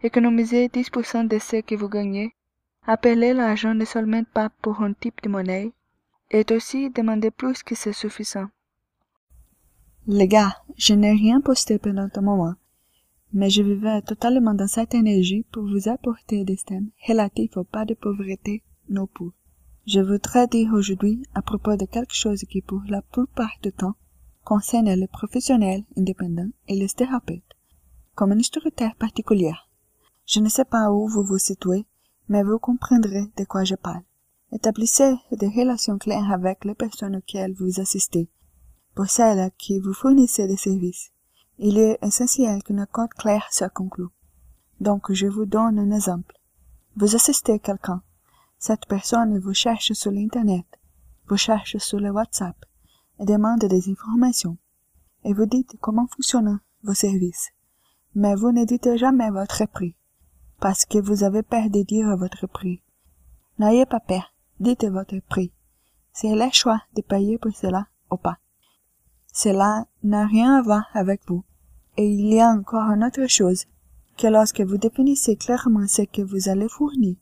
économisez 0.02 0.66
10% 0.66 1.28
de 1.28 1.38
ce 1.38 1.60
que 1.60 1.76
vous 1.76 1.88
gagnez, 1.88 2.34
appelez 2.84 3.32
l'argent 3.32 3.74
ne 3.74 3.84
seulement 3.84 4.24
pas 4.24 4.50
pour 4.60 4.82
un 4.82 4.92
type 4.92 5.22
de 5.22 5.28
monnaie, 5.28 5.70
et 6.32 6.44
aussi 6.50 6.90
demander 6.90 7.30
plus 7.30 7.62
que 7.62 7.76
c'est 7.76 7.92
suffisant. 7.92 8.48
Les 10.08 10.26
gars, 10.26 10.56
je 10.78 10.94
n'ai 10.94 11.12
rien 11.12 11.40
posté 11.40 11.78
pendant 11.78 12.08
un 12.12 12.20
moment, 12.22 12.54
mais 13.32 13.50
je 13.50 13.62
vivais 13.62 14.02
totalement 14.02 14.54
dans 14.54 14.66
cette 14.66 14.96
énergie 14.96 15.46
pour 15.52 15.62
vous 15.62 15.88
apporter 15.88 16.42
des 16.42 16.56
thèmes 16.56 16.90
relatifs 17.06 17.56
au 17.56 17.62
pas 17.62 17.84
de 17.84 17.94
pauvreté, 17.94 18.64
Je 18.88 20.00
voudrais 20.00 20.46
dire 20.46 20.72
aujourd'hui 20.72 21.22
à 21.34 21.42
propos 21.42 21.76
de 21.76 21.86
quelque 21.86 22.14
chose 22.14 22.44
qui 22.48 22.62
pour 22.62 22.82
la 22.88 23.02
plupart 23.02 23.56
du 23.62 23.72
temps 23.72 23.94
concerne 24.44 24.90
les 24.90 25.08
professionnels 25.08 25.84
indépendants 25.96 26.50
et 26.68 26.76
les 26.76 26.88
thérapeutes, 26.88 27.42
comme 28.14 28.32
un 28.32 28.38
instructeur 28.38 28.94
particulier. 28.94 29.52
Je 30.24 30.40
ne 30.40 30.48
sais 30.48 30.64
pas 30.64 30.90
où 30.90 31.08
vous 31.08 31.24
vous 31.24 31.38
situez, 31.38 31.86
mais 32.28 32.42
vous 32.42 32.58
comprendrez 32.58 33.26
de 33.36 33.44
quoi 33.44 33.64
je 33.64 33.74
parle. 33.74 34.02
Établissez 34.52 35.16
des 35.32 35.48
relations 35.48 35.98
claires 35.98 36.30
avec 36.30 36.64
les 36.64 36.74
personnes 36.74 37.16
auxquelles 37.16 37.54
vous 37.54 37.80
assistez. 37.80 38.28
Pour 38.94 39.06
celles 39.06 39.50
qui 39.58 39.80
vous 39.80 39.92
fournissez 39.92 40.46
des 40.46 40.56
services, 40.56 41.10
il 41.58 41.78
est 41.78 41.98
essentiel 42.02 42.62
qu'une 42.62 42.80
accord 42.80 43.08
clair 43.08 43.46
soit 43.50 43.68
conclu. 43.68 44.06
Donc, 44.80 45.12
je 45.12 45.26
vous 45.26 45.46
donne 45.46 45.78
un 45.78 45.90
exemple. 45.90 46.34
Vous 46.96 47.14
assistez 47.14 47.58
quelqu'un. 47.58 48.02
Cette 48.58 48.86
personne 48.86 49.38
vous 49.38 49.54
cherche 49.54 49.92
sur 49.92 50.10
l'Internet, 50.10 50.66
vous 51.28 51.36
cherche 51.36 51.76
sur 51.76 52.00
le 52.00 52.10
WhatsApp 52.10 52.56
et 53.18 53.24
demande 53.24 53.60
des 53.64 53.90
informations. 53.90 54.56
Et 55.24 55.32
vous 55.32 55.46
dites 55.46 55.76
comment 55.80 56.06
fonctionnent 56.06 56.60
vos 56.82 56.94
services. 56.94 57.50
Mais 58.14 58.34
vous 58.34 58.52
ne 58.52 58.64
dites 58.64 58.96
jamais 58.96 59.30
votre 59.30 59.66
prix, 59.66 59.94
parce 60.60 60.86
que 60.86 60.98
vous 60.98 61.22
avez 61.22 61.42
peur 61.42 61.68
de 61.68 61.82
dire 61.82 62.16
votre 62.16 62.46
prix. 62.46 62.82
N'ayez 63.58 63.86
pas 63.86 64.00
peur 64.00 64.32
dites 64.60 64.86
votre 64.86 65.18
prix. 65.28 65.52
C'est 66.12 66.34
le 66.34 66.50
choix 66.52 66.80
de 66.94 67.02
payer 67.02 67.38
pour 67.38 67.54
cela 67.54 67.86
ou 68.10 68.16
pas. 68.16 68.38
Cela 69.32 69.86
n'a 70.02 70.26
rien 70.26 70.54
à 70.54 70.62
voir 70.62 70.86
avec 70.94 71.20
vous. 71.28 71.44
Et 71.98 72.08
il 72.08 72.32
y 72.32 72.40
a 72.40 72.48
encore 72.48 72.90
une 72.90 73.04
autre 73.04 73.26
chose, 73.26 73.64
que 74.16 74.26
lorsque 74.26 74.60
vous 74.62 74.78
définissez 74.78 75.36
clairement 75.36 75.86
ce 75.86 76.02
que 76.02 76.22
vous 76.22 76.48
allez 76.48 76.68
fournir 76.68 77.16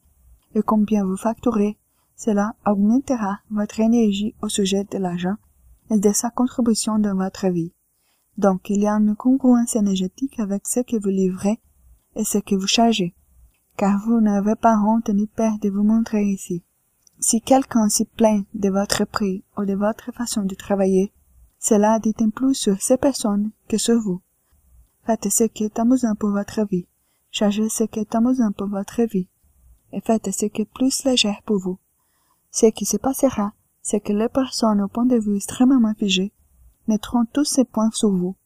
et 0.55 0.63
combien 0.63 1.05
vous 1.05 1.17
facturez, 1.17 1.77
cela 2.17 2.55
augmentera 2.67 3.41
votre 3.51 3.81
énergie 3.81 4.35
au 4.43 4.49
sujet 4.49 4.85
de 4.85 4.99
l'argent 4.99 5.37
et 5.91 5.99
de 5.99 6.13
sa 6.13 6.31
contribution 6.31 6.99
dans 6.99 7.17
votre 7.17 7.49
vie. 7.49 7.73
Donc 8.39 8.71
il 8.71 8.81
y 8.83 8.87
a 8.87 8.95
une 8.95 9.15
congruence 9.15 9.77
énergétique 9.77 10.39
avec 10.41 10.67
ce 10.67 10.81
que 10.81 10.97
vous 10.97 11.11
livrez 11.11 11.61
et 12.17 12.25
ce 12.25 12.39
que 12.39 12.55
vous 12.55 12.67
chargez, 12.67 13.15
car 13.77 14.01
vous 14.05 14.21
n'avez 14.21 14.55
pas 14.55 14.79
honte 14.79 15.09
ni 15.11 15.27
peur 15.27 15.59
de 15.61 15.71
vous 15.71 15.83
montrer 15.83 16.25
ici. 16.25 16.63
Si 17.21 17.41
quelqu'un 17.41 17.89
s'y 17.89 18.05
plaint 18.05 18.47
de 18.55 18.69
votre 18.71 19.05
prix 19.05 19.45
ou 19.57 19.65
de 19.65 19.75
votre 19.75 20.13
façon 20.13 20.43
de 20.43 20.55
travailler, 20.55 21.13
cela 21.59 21.99
dit 21.99 22.15
un 22.21 22.31
plus 22.31 22.55
sur 22.55 22.81
ces 22.83 22.97
personnes 22.97 23.51
que 23.69 23.79
sur 23.79 24.01
vous. 24.01 24.21
Faites 25.07 25.31
ce 25.31 25.45
qui 25.45 25.65
est 25.65 25.79
amusant 25.79 26.15
pour 26.15 26.31
votre 26.31 26.67
vie, 26.67 26.87
chargez 27.31 27.69
ce 27.69 27.85
qui 27.85 28.01
est 28.01 28.15
amusant 28.15 28.53
pour 28.53 28.69
votre 28.69 29.03
vie, 29.03 29.29
et 29.95 30.01
faites 30.01 30.31
ce 30.31 30.47
qui 30.47 30.63
est 30.63 30.65
plus 30.73 31.05
léger 31.05 31.39
pour 31.47 31.59
vous. 31.59 31.79
Ce 32.51 32.67
qui 32.67 32.85
se 32.85 32.97
passera, 32.97 33.53
c'est 33.83 34.01
que 34.01 34.13
les 34.13 34.29
personnes 34.29 34.81
au 34.81 34.89
point 34.89 35.07
de 35.07 35.17
vue 35.17 35.37
extrêmement 35.37 35.95
figé 35.95 36.33
mettront 36.89 37.25
tous 37.33 37.45
ces 37.45 37.65
points 37.65 37.91
sur 37.93 38.11
vous. 38.11 38.37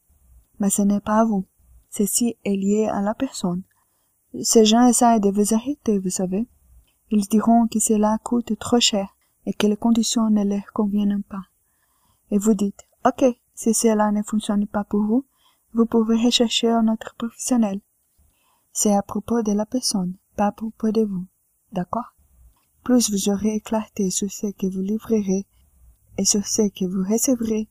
Mais 0.59 0.69
ce 0.69 0.81
n'est 0.81 0.99
pas 0.99 1.21
à 1.21 1.25
vous. 1.25 1.45
Ceci 1.89 2.37
est 2.45 2.55
lié 2.55 2.87
à 2.87 3.01
la 3.01 3.15
personne. 3.15 3.63
Ces 4.41 4.65
gens 4.65 4.87
essayent 4.87 5.19
de 5.19 5.31
vous 5.31 5.53
arrêter, 5.53 5.97
vous 5.97 6.09
savez. 6.09 6.47
Ils 7.09 7.27
diront 7.27 7.67
que 7.67 7.79
cela 7.79 8.19
coûte 8.23 8.57
trop 8.59 8.79
cher 8.79 9.09
et 9.45 9.53
que 9.53 9.65
les 9.65 9.77
conditions 9.77 10.29
ne 10.29 10.43
leur 10.43 10.71
conviennent 10.73 11.23
pas. 11.23 11.43
Et 12.29 12.37
vous 12.37 12.53
dites, 12.53 12.87
OK, 13.05 13.25
si 13.55 13.73
cela 13.73 14.11
ne 14.11 14.21
fonctionne 14.21 14.67
pas 14.67 14.83
pour 14.83 15.01
vous, 15.01 15.25
vous 15.73 15.85
pouvez 15.85 16.23
rechercher 16.23 16.69
un 16.69 16.87
autre 16.87 17.15
professionnel. 17.15 17.79
C'est 18.71 18.93
à 18.93 19.01
propos 19.01 19.41
de 19.41 19.51
la 19.51 19.65
personne, 19.65 20.15
pas 20.35 20.47
à 20.47 20.51
propos 20.51 20.91
de 20.91 21.01
vous. 21.01 21.25
D'accord? 21.71 22.15
Plus 22.83 23.11
vous 23.11 23.29
aurez 23.29 23.61
clarté 23.61 24.09
sur 24.09 24.31
ce 24.31 24.47
que 24.51 24.67
vous 24.67 24.81
livrerez 24.81 25.45
et 26.17 26.25
sur 26.25 26.45
ce 26.45 26.69
que 26.69 26.85
vous 26.85 27.03
recevrez, 27.09 27.67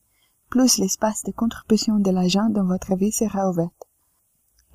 plus 0.49 0.77
l'espace 0.77 1.23
de 1.23 1.31
contribution 1.31 1.99
de 1.99 2.09
l'argent 2.09 2.49
dans 2.49 2.65
votre 2.65 2.95
vie 2.95 3.11
sera 3.11 3.49
ouvert. 3.49 3.69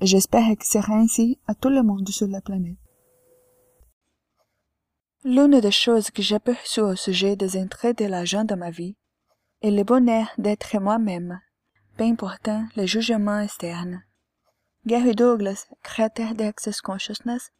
J'espère 0.01 0.55
que 0.57 0.65
ce 0.65 0.79
sera 0.81 0.95
ainsi 0.95 1.39
à 1.47 1.55
tout 1.55 1.69
le 1.69 1.83
monde 1.83 2.07
sur 2.09 2.27
la 2.27 2.41
planète. 2.41 2.77
L'une 5.23 5.59
des 5.59 5.71
choses 5.71 6.11
que 6.11 6.21
j'ai 6.21 6.39
perçues 6.39 6.81
au 6.81 6.95
sujet 6.95 7.35
des 7.35 7.57
entrées 7.57 7.93
de 7.93 8.05
l'argent 8.05 8.43
dans 8.43 8.57
ma 8.57 8.69
vie 8.69 8.95
est 9.61 9.71
le 9.71 9.83
bonheur 9.83 10.27
d'être 10.37 10.79
moi-même, 10.79 11.41
peu 11.97 12.03
important 12.03 12.67
le 12.75 12.85
jugement 12.85 13.39
externe. 13.39 14.03
Gary 14.85 15.15
Douglas, 15.15 15.65
créateur 15.81 16.35
d'Access 16.35 16.79
Consciousness, 16.81 17.51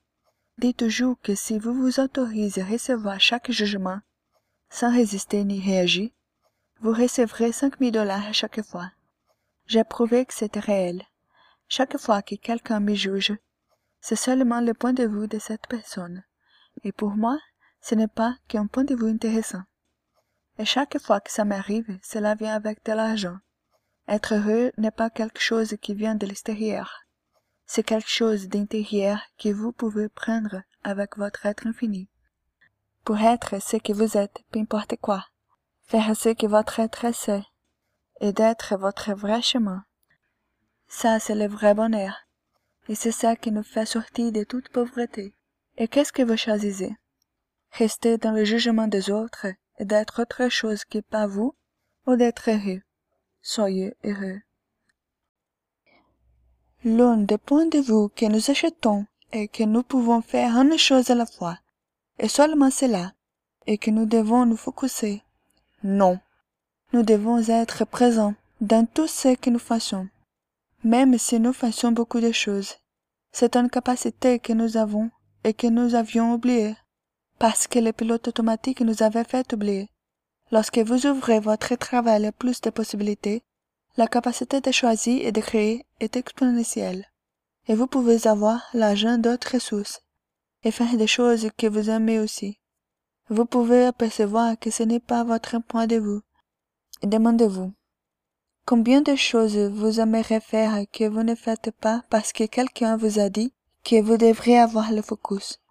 dit 0.57 0.74
toujours 0.74 1.19
que 1.21 1.35
si 1.35 1.59
vous 1.59 1.74
vous 1.74 2.00
autorisez 2.00 2.62
à 2.62 2.65
recevoir 2.65 3.19
chaque 3.19 3.51
jugement 3.51 4.00
sans 4.69 4.91
résister 4.93 5.43
ni 5.43 5.59
réagir, 5.59 6.09
vous 6.79 6.93
recevrez 6.93 7.51
cinq 7.51 7.79
mille 7.79 7.91
dollars 7.91 8.25
à 8.25 8.33
chaque 8.33 8.62
fois. 8.62 8.91
J'ai 9.65 9.83
prouvé 9.83 10.25
que 10.25 10.33
c'était 10.33 10.59
réel. 10.59 11.03
Chaque 11.67 11.97
fois 11.97 12.21
que 12.21 12.35
quelqu'un 12.35 12.79
me 12.79 12.93
juge, 12.93 13.33
c'est 14.01 14.15
seulement 14.15 14.62
le 14.62 14.74
point 14.74 14.93
de 14.93 15.05
vue 15.05 15.27
de 15.27 15.39
cette 15.39 15.67
personne. 15.67 16.24
Et 16.83 16.91
pour 16.91 17.12
moi, 17.12 17.39
ce 17.81 17.95
n'est 17.95 18.07
pas 18.07 18.35
qu'un 18.47 18.67
point 18.67 18.83
de 18.83 18.95
vue 18.95 19.09
intéressant. 19.09 19.63
Et 20.57 20.65
chaque 20.65 21.00
fois 21.00 21.19
que 21.19 21.31
ça 21.31 21.43
m'arrive, 21.43 22.00
cela 22.03 22.35
vient 22.35 22.53
avec 22.53 22.83
de 22.85 22.91
l'argent. 22.93 23.38
Être 24.07 24.35
heureux 24.35 24.71
n'est 24.77 24.91
pas 24.91 25.09
quelque 25.09 25.41
chose 25.41 25.75
qui 25.81 25.95
vient 25.95 26.15
de 26.15 26.27
l'extérieur. 26.27 27.04
C'est 27.65 27.84
quelque 27.84 28.10
chose 28.10 28.48
d'intérieur 28.48 29.19
que 29.38 29.50
vous 29.50 29.72
pouvez 29.72 30.10
prendre 30.10 30.62
avec 30.84 31.17
votre 31.17 31.45
être 31.45 31.67
infini. 31.67 32.10
Pour 33.03 33.19
être 33.19 33.62
ce 33.62 33.77
que 33.77 33.93
vous 33.93 34.17
êtes, 34.17 34.43
peu 34.51 34.60
importe 34.60 34.95
quoi. 34.98 35.25
Faire 35.84 36.15
ce 36.15 36.29
que 36.29 36.48
votre 36.48 36.79
être 36.79 37.13
sait. 37.13 37.43
Et 38.22 38.34
d'être 38.34 38.77
votre 38.77 39.13
vrai 39.13 39.41
chemin. 39.41 39.84
Ça, 40.88 41.19
c'est 41.19 41.36
le 41.36 41.48
vrai 41.48 41.74
bonheur. 41.74 42.15
Et 42.88 42.95
c'est 42.95 43.12
ça 43.12 43.36
qui 43.36 43.51
nous 43.51 43.63
fait 43.63 43.86
sortir 43.86 44.31
de 44.31 44.43
toute 44.43 44.69
pauvreté. 44.69 45.36
Et 45.77 45.88
qu'est-ce 45.88 46.13
que 46.13 46.22
vous 46.22 46.38
choisissez? 46.38 46.95
Rester 47.72 48.17
dans 48.17 48.31
le 48.31 48.45
jugement 48.45 48.88
des 48.88 49.10
autres 49.10 49.48
et 49.79 49.86
d'être 49.86 50.22
autre 50.22 50.50
chose 50.50 50.86
que 50.86 51.00
pas 51.00 51.27
vous, 51.27 51.55
ou 52.05 52.15
d'être 52.15 52.50
heureux? 52.50 52.81
Soyez 53.41 53.95
heureux. 54.03 54.39
L'un 56.87 57.25
points 57.25 57.65
de 57.65 57.79
vue 57.79 58.09
que 58.15 58.27
nous 58.27 58.51
achetons 58.51 59.07
est 59.31 59.47
que 59.47 59.63
nous 59.63 59.81
pouvons 59.81 60.21
faire 60.21 60.55
une 60.55 60.77
chose 60.77 61.09
à 61.09 61.15
la 61.15 61.25
fois, 61.25 61.57
et 62.19 62.27
seulement 62.27 62.69
cela, 62.69 63.13
et 63.65 63.79
que 63.79 63.89
nous 63.89 64.05
devons 64.05 64.45
nous 64.45 64.55
focuser. 64.55 65.23
Non. 65.83 66.19
Nous 66.93 67.01
devons 67.01 67.39
être 67.49 67.85
présents 67.85 68.35
dans 68.61 68.85
tout 68.85 69.07
ce 69.07 69.35
que 69.35 69.49
nous 69.49 69.57
faisons, 69.57 70.07
même 70.83 71.17
si 71.17 71.39
nous 71.39 71.53
faisons 71.53 71.91
beaucoup 71.91 72.19
de 72.19 72.31
choses. 72.31 72.75
C'est 73.31 73.55
une 73.55 73.71
capacité 73.71 74.37
que 74.37 74.53
nous 74.53 74.77
avons 74.77 75.09
et 75.43 75.55
que 75.55 75.65
nous 75.65 75.95
avions 75.95 76.35
oubliée, 76.35 76.75
parce 77.39 77.65
que 77.65 77.79
le 77.79 77.93
pilote 77.93 78.27
automatique 78.27 78.81
nous 78.81 79.01
avait 79.01 79.23
fait 79.23 79.51
oublier. 79.53 79.89
Lorsque 80.51 80.77
vous 80.77 81.07
ouvrez 81.07 81.39
votre 81.39 81.73
travail 81.77 82.27
à 82.27 82.31
plus 82.31 82.61
de 82.61 82.69
possibilités, 82.69 83.41
la 83.97 84.07
capacité 84.07 84.61
de 84.61 84.71
choisir 84.71 85.25
et 85.25 85.31
de 85.31 85.41
créer 85.41 85.85
est 85.99 86.17
exponentielle, 86.17 87.05
et 87.67 87.75
vous 87.75 87.87
pouvez 87.87 88.27
avoir 88.27 88.61
l'argent 88.73 89.17
d'autres 89.17 89.59
sources, 89.59 90.01
et 90.63 90.71
faire 90.71 90.97
des 90.97 91.07
choses 91.07 91.49
que 91.57 91.67
vous 91.67 91.89
aimez 91.89 92.19
aussi. 92.19 92.59
Vous 93.29 93.45
pouvez 93.45 93.85
apercevoir 93.85 94.59
que 94.59 94.69
ce 94.69 94.83
n'est 94.83 94.99
pas 94.99 95.23
votre 95.23 95.59
point 95.59 95.87
de 95.87 95.97
vue, 95.97 96.21
demandez-vous, 97.03 97.73
combien 98.65 99.01
de 99.01 99.15
choses 99.15 99.57
vous 99.57 99.99
aimeriez 99.99 100.39
faire 100.39 100.85
que 100.91 101.07
vous 101.07 101.23
ne 101.23 101.35
faites 101.35 101.71
pas 101.71 102.03
parce 102.09 102.33
que 102.33 102.45
quelqu'un 102.45 102.97
vous 102.97 103.19
a 103.19 103.29
dit 103.29 103.53
que 103.83 104.01
vous 104.01 104.17
devriez 104.17 104.59
avoir 104.59 104.91
le 104.91 105.01
focus? 105.01 105.61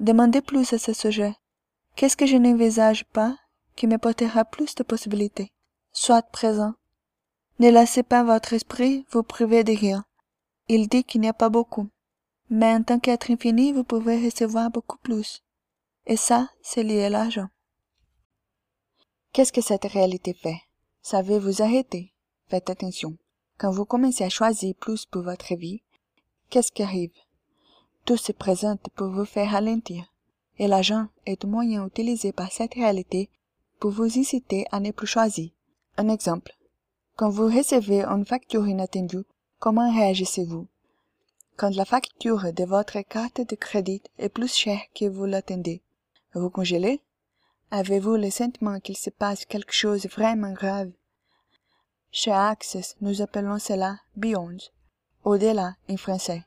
Demandez 0.00 0.40
plus 0.40 0.72
à 0.72 0.78
ce 0.78 0.92
sujet. 0.92 1.34
Qu'est-ce 1.96 2.16
que 2.16 2.26
je 2.26 2.36
n'envisage 2.36 3.04
pas 3.06 3.36
qui 3.74 3.88
me 3.88 3.98
portera 3.98 4.44
plus 4.44 4.76
de 4.76 4.84
possibilités? 4.84 5.52
Soit 5.92 6.22
présent. 6.22 6.74
Ne 7.60 7.70
laissez 7.70 8.04
pas 8.04 8.22
votre 8.22 8.52
esprit 8.52 9.04
vous 9.10 9.24
priver 9.24 9.64
de 9.64 9.72
rien. 9.72 10.04
Il 10.68 10.88
dit 10.88 11.02
qu'il 11.02 11.22
n'y 11.22 11.28
a 11.28 11.32
pas 11.32 11.48
beaucoup. 11.48 11.88
Mais 12.50 12.72
en 12.72 12.84
tant 12.84 13.00
qu'être 13.00 13.30
infini, 13.32 13.72
vous 13.72 13.82
pouvez 13.82 14.24
recevoir 14.24 14.70
beaucoup 14.70 14.98
plus. 14.98 15.42
Et 16.06 16.16
ça, 16.16 16.48
c'est 16.62 16.84
lié 16.84 17.04
à 17.04 17.10
l'argent. 17.10 17.48
Qu'est-ce 19.32 19.52
que 19.52 19.60
cette 19.60 19.84
réalité 19.84 20.34
fait? 20.34 20.60
Savez-vous 21.02 21.60
arrêter? 21.60 22.12
Faites 22.48 22.70
attention. 22.70 23.16
Quand 23.58 23.72
vous 23.72 23.84
commencez 23.84 24.22
à 24.22 24.28
choisir 24.28 24.74
plus 24.76 25.04
pour 25.04 25.22
votre 25.22 25.54
vie, 25.56 25.82
qu'est-ce 26.50 26.70
qui 26.70 26.82
arrive? 26.82 27.12
Tout 28.04 28.16
se 28.16 28.32
présente 28.32 28.88
pour 28.94 29.08
vous 29.08 29.24
faire 29.24 29.50
ralentir. 29.50 30.04
Et 30.58 30.68
l'argent 30.68 31.08
est 31.26 31.44
un 31.44 31.48
moyen 31.48 31.86
utilisé 31.86 32.32
par 32.32 32.52
cette 32.52 32.74
réalité 32.74 33.30
pour 33.80 33.90
vous 33.90 34.18
inciter 34.18 34.64
à 34.70 34.80
ne 34.80 34.92
plus 34.92 35.06
choisir. 35.06 35.50
Un 35.96 36.08
exemple. 36.08 36.57
Quand 37.18 37.30
vous 37.30 37.46
recevez 37.46 38.04
une 38.04 38.24
facture 38.24 38.68
inattendue, 38.68 39.24
comment 39.58 39.92
réagissez-vous? 39.92 40.68
Quand 41.56 41.74
la 41.74 41.84
facture 41.84 42.52
de 42.52 42.62
votre 42.62 43.00
carte 43.00 43.40
de 43.40 43.56
crédit 43.56 44.00
est 44.20 44.28
plus 44.28 44.54
chère 44.54 44.82
que 44.94 45.06
vous 45.06 45.24
l'attendez, 45.24 45.82
vous 46.34 46.48
congelez? 46.48 47.00
Avez-vous 47.72 48.14
le 48.14 48.30
sentiment 48.30 48.78
qu'il 48.78 48.96
se 48.96 49.10
passe 49.10 49.46
quelque 49.46 49.72
chose 49.72 50.02
de 50.02 50.08
vraiment 50.08 50.52
grave? 50.52 50.92
Chez 52.12 52.30
Access, 52.30 52.94
nous 53.00 53.20
appelons 53.20 53.58
cela 53.58 53.98
Beyond, 54.14 54.58
au-delà 55.24 55.74
en 55.90 55.96
français. 55.96 56.44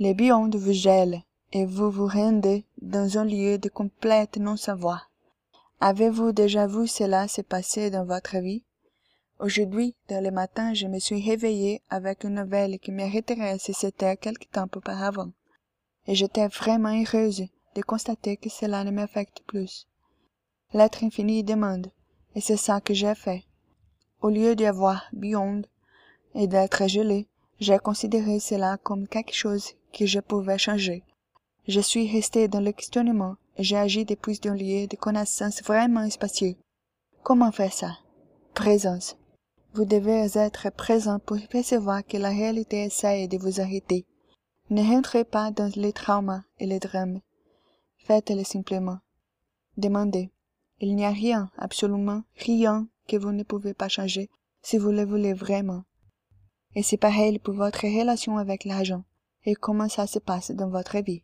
Les 0.00 0.14
Beyond 0.14 0.50
vous 0.52 0.72
gèlent 0.72 1.22
et 1.52 1.64
vous 1.64 1.92
vous 1.92 2.08
rendez 2.08 2.64
dans 2.82 3.18
un 3.18 3.24
lieu 3.24 3.56
de 3.56 3.68
complète 3.68 4.36
non-savoir. 4.36 5.12
Avez-vous 5.78 6.32
déjà 6.32 6.66
vu 6.66 6.88
cela 6.88 7.28
se 7.28 7.40
passer 7.40 7.88
dans 7.88 8.04
votre 8.04 8.38
vie? 8.38 8.64
Aujourd'hui, 9.38 9.94
dans 10.08 10.24
le 10.24 10.30
matin, 10.30 10.72
je 10.72 10.86
me 10.86 10.98
suis 10.98 11.20
réveillée 11.20 11.82
avec 11.90 12.24
une 12.24 12.36
nouvelle 12.36 12.78
qui 12.78 12.90
m'arrêterait 12.90 13.58
si 13.58 13.74
c'était 13.74 14.16
quelque 14.16 14.46
temps 14.50 14.68
auparavant. 14.74 15.30
Et 16.06 16.14
j'étais 16.14 16.48
vraiment 16.48 16.98
heureuse 16.98 17.44
de 17.74 17.82
constater 17.82 18.38
que 18.38 18.48
cela 18.48 18.82
ne 18.82 18.90
m'affecte 18.90 19.42
plus. 19.46 19.86
L'être 20.72 21.04
infini 21.04 21.44
demande, 21.44 21.88
et 22.34 22.40
c'est 22.40 22.56
ça 22.56 22.80
que 22.80 22.94
j'ai 22.94 23.14
fait. 23.14 23.44
Au 24.22 24.30
lieu 24.30 24.56
d'y 24.56 24.64
avoir 24.64 25.04
beyond 25.12 25.62
et 26.34 26.46
d'être 26.46 26.86
gelé, 26.86 27.28
j'ai 27.60 27.78
considéré 27.78 28.40
cela 28.40 28.78
comme 28.82 29.06
quelque 29.06 29.34
chose 29.34 29.74
que 29.92 30.06
je 30.06 30.20
pouvais 30.20 30.56
changer. 30.56 31.02
Je 31.68 31.80
suis 31.80 32.10
resté 32.10 32.48
dans 32.48 32.60
le 32.60 32.72
questionnement 32.72 33.36
et 33.58 33.64
j'ai 33.64 33.76
agi 33.76 34.06
depuis 34.06 34.38
d'un 34.38 34.54
lieu 34.54 34.86
de 34.86 34.96
connaissance 34.96 35.62
vraiment 35.62 36.08
spacieux. 36.08 36.56
Comment 37.22 37.52
faire 37.52 37.72
ça? 37.72 37.98
Présence. 38.54 39.14
Vous 39.76 39.84
devez 39.84 40.38
être 40.38 40.70
présent 40.70 41.18
pour 41.18 41.36
percevoir 41.50 42.02
que 42.02 42.16
la 42.16 42.30
réalité 42.30 42.84
essaie 42.84 43.28
de 43.28 43.36
vous 43.36 43.60
arrêter. 43.60 44.06
Ne 44.70 44.82
rentrez 44.82 45.22
pas 45.22 45.50
dans 45.50 45.70
les 45.76 45.92
traumas 45.92 46.44
et 46.58 46.64
les 46.64 46.78
drames. 46.78 47.20
Faites-le 47.98 48.42
simplement. 48.42 49.00
Demandez. 49.76 50.30
Il 50.80 50.96
n'y 50.96 51.04
a 51.04 51.10
rien, 51.10 51.50
absolument 51.58 52.22
rien 52.36 52.88
que 53.06 53.18
vous 53.18 53.32
ne 53.32 53.42
pouvez 53.42 53.74
pas 53.74 53.90
changer 53.90 54.30
si 54.62 54.78
vous 54.78 54.92
le 54.92 55.04
voulez 55.04 55.34
vraiment. 55.34 55.82
Et 56.74 56.82
c'est 56.82 56.96
pareil 56.96 57.38
pour 57.38 57.52
votre 57.52 57.82
relation 57.82 58.38
avec 58.38 58.64
l'argent 58.64 59.04
et 59.44 59.54
comment 59.54 59.90
ça 59.90 60.06
se 60.06 60.18
passe 60.18 60.52
dans 60.52 60.70
votre 60.70 60.96
vie. 61.02 61.22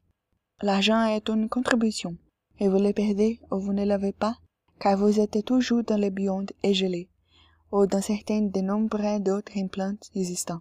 L'argent 0.61 1.07
est 1.07 1.31
une 1.31 1.49
contribution 1.49 2.19
et 2.61 2.69
vous 2.69 2.81
le 2.81 2.93
perdez 2.93 3.41
ou 3.51 3.59
vous 3.59 3.73
ne 3.73 3.87
l'avez 3.87 4.13
pas 4.13 4.37
car 4.79 4.99
vous 4.99 5.21
êtes 5.21 5.43
toujours 5.43 5.85
dans 5.85 5.97
le 5.97 6.11
beyond 6.11 6.45
et 6.63 6.75
gelé 6.75 7.09
ou 7.73 7.87
dans 7.87 8.03
certains 8.03 8.43
de 8.43 8.61
nombreux 8.61 9.19
d'autres 9.19 9.57
implants 9.57 9.97
existants. 10.15 10.61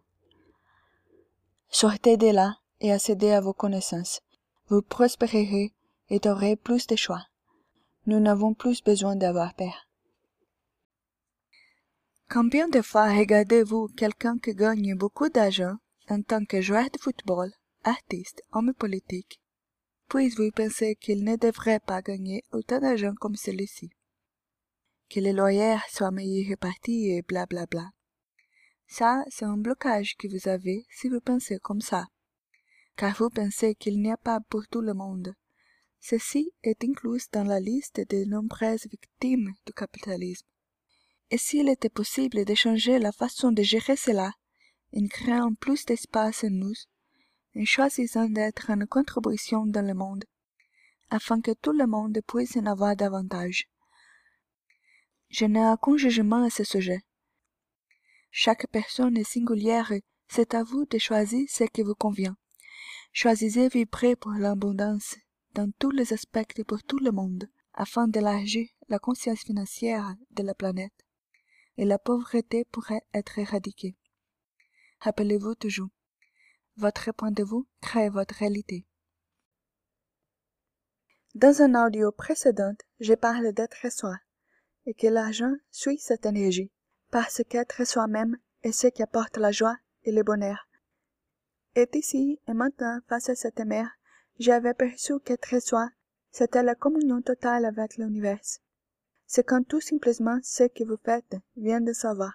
Sortez 1.70 2.18
de 2.18 2.28
là 2.28 2.58
et 2.80 2.92
accédez 2.92 3.32
à 3.32 3.42
vos 3.42 3.54
connaissances. 3.54 4.22
Vous 4.70 4.82
prospérerez 4.82 5.74
et 6.10 6.20
aurez 6.26 6.56
plus 6.56 6.88
de 6.88 6.96
choix. 6.96 7.26
Nous 8.08 8.20
n'avons 8.20 8.54
plus 8.54 8.82
besoin 8.84 9.16
d'avoir 9.16 9.54
peur. 9.54 9.88
Combien 12.30 12.70
de 12.70 12.82
fois 12.82 13.14
regardez-vous 13.14 13.90
quelqu'un 13.90 14.38
qui 14.40 14.56
gagne 14.56 14.96
beaucoup 14.96 15.30
d'argent 15.30 15.76
en 16.10 16.22
tant 16.22 16.46
que 16.46 16.62
joueur 16.62 16.86
de 16.86 16.98
football, 16.98 17.52
artiste, 17.84 18.42
homme 18.54 18.74
politique, 18.74 19.40
puis 20.08 20.30
vous 20.30 20.52
pensez 20.52 20.96
qu'il 20.96 21.24
ne 21.24 21.36
devrait 21.36 21.80
pas 21.80 22.02
gagner 22.02 22.44
autant 22.52 22.80
d'argent 22.80 23.14
comme 23.20 23.36
celui-ci? 23.36 23.92
Que 25.12 25.20
les 25.20 25.34
loyers 25.34 25.78
soient 25.90 26.12
mieux 26.12 26.48
répartis 26.48 27.10
et 27.10 27.22
blablabla. 27.22 27.66
Bla 27.66 27.82
bla. 27.82 27.92
Ça, 28.88 29.26
c'est 29.30 29.44
un 29.44 29.58
blocage 29.58 30.16
que 30.16 30.30
vous 30.30 30.48
avez 30.48 30.86
si 30.90 31.10
vous 31.10 31.20
pensez 31.20 31.60
comme 31.60 31.82
ça, 31.82 32.08
car 32.96 33.14
vous 33.18 33.30
pensez 33.30 33.76
qu'il 33.76 34.02
n'y 34.02 34.12
a 34.12 34.16
pas 34.16 34.40
pour 34.50 34.68
tout 34.68 34.80
le 34.80 34.94
monde. 34.94 35.34
Ceci 36.00 36.54
est 36.64 36.82
inclus 36.86 37.28
dans 37.34 37.44
la 37.44 37.60
liste 37.60 38.00
des 38.08 38.26
nombreuses 38.26 38.88
victimes 38.90 39.54
du 39.66 39.74
capitalisme. 39.74 40.48
Et 41.30 41.38
s'il 41.38 41.68
était 41.68 41.90
possible 41.90 42.46
de 42.46 42.56
changer 42.56 42.98
la 42.98 43.12
façon 43.12 43.52
de 43.52 43.64
gérer 43.64 43.98
cela, 43.98 44.32
en 44.96 45.08
créant 45.08 45.54
plus 45.54 45.86
d'espace 45.86 46.46
en 46.46 46.52
nous, 46.52 46.74
en 47.58 47.66
choisissant 47.66 48.30
d'être 48.30 48.70
une 48.70 48.88
contribution 48.88 49.66
dans 49.66 49.86
le 49.86 49.94
monde, 49.94 50.24
afin 51.10 51.42
que 51.42 51.52
tout 51.52 51.74
le 51.74 51.86
monde 51.86 52.18
puisse 52.26 52.56
en 52.56 52.66
avoir 52.66 52.96
davantage. 52.96 53.68
Je 55.32 55.46
n'ai 55.46 55.66
aucun 55.66 55.96
jugement 55.96 56.44
à 56.44 56.50
ce 56.50 56.66
sujet. 56.66 57.00
Chaque 58.32 58.68
personne 58.68 59.18
est 59.18 59.24
singulière 59.24 59.94
C'est 60.28 60.54
à 60.54 60.64
vous 60.64 60.86
de 60.86 60.98
choisir 60.98 61.48
ce 61.50 61.64
qui 61.64 61.84
vous 61.84 61.96
convient. 61.96 62.36
Choisissez 63.14 63.70
vibrer 63.70 64.18
pour 64.18 64.34
l'abondance 64.34 65.16
dans 65.54 65.72
tous 65.80 65.92
les 65.92 66.12
aspects 66.12 66.64
pour 66.68 66.84
tout 66.84 67.00
le 67.00 67.12
monde, 67.12 67.50
afin 67.74 68.10
d'élargir 68.10 68.68
la 68.90 69.00
conscience 69.00 69.40
financière 69.40 70.16
de 70.32 70.44
la 70.44 70.54
planète, 70.54 71.06
et 71.78 71.86
la 71.86 71.98
pauvreté 71.98 72.66
pourrait 72.66 73.04
être 73.14 73.40
éradiquée. 73.40 73.96
Rappelez-vous 75.00 75.56
toujours, 75.56 75.90
votre 76.76 77.14
point 77.14 77.32
de 77.32 77.44
vue 77.44 77.66
crée 77.80 78.10
votre 78.10 78.36
réalité. 78.36 78.86
Dans 81.36 81.62
un 81.62 81.86
audio 81.86 82.12
précédent, 82.12 82.76
j'ai 83.00 83.16
parlé 83.16 83.54
d'être 83.54 83.90
soi, 83.92 84.18
et 84.86 84.94
que 84.94 85.08
l'argent 85.08 85.54
suit 85.70 86.00
cette 86.00 86.26
énergie, 86.26 86.72
parce 87.10 87.42
qu'être 87.48 87.86
soi-même 87.86 88.38
est 88.64 88.72
ce 88.72 88.88
qui 88.88 89.04
apporte 89.04 89.38
la 89.38 89.52
joie 89.52 89.78
et 90.04 90.12
le 90.12 90.24
bonheur. 90.24 90.68
Et 91.76 91.88
ici 91.94 92.40
et 92.48 92.54
maintenant, 92.54 93.00
face 93.08 93.30
à 93.30 93.36
cette 93.36 93.60
mère, 93.60 93.90
j'avais 94.40 94.74
perçu 94.74 95.20
qu'être 95.20 95.62
soi, 95.62 95.90
c'était 96.32 96.64
la 96.64 96.76
communion 96.76 97.22
totale 97.22 97.66
avec 97.66 97.98
l'univers. 97.98 98.40
C'est 99.26 99.46
quand 99.46 99.66
tout 99.66 99.82
simplement 99.82 100.40
ce 100.44 100.64
que 100.64 100.84
vous 100.84 100.98
faites 101.04 101.36
vient 101.56 101.82
de 101.82 101.94
savoir. 101.94 102.34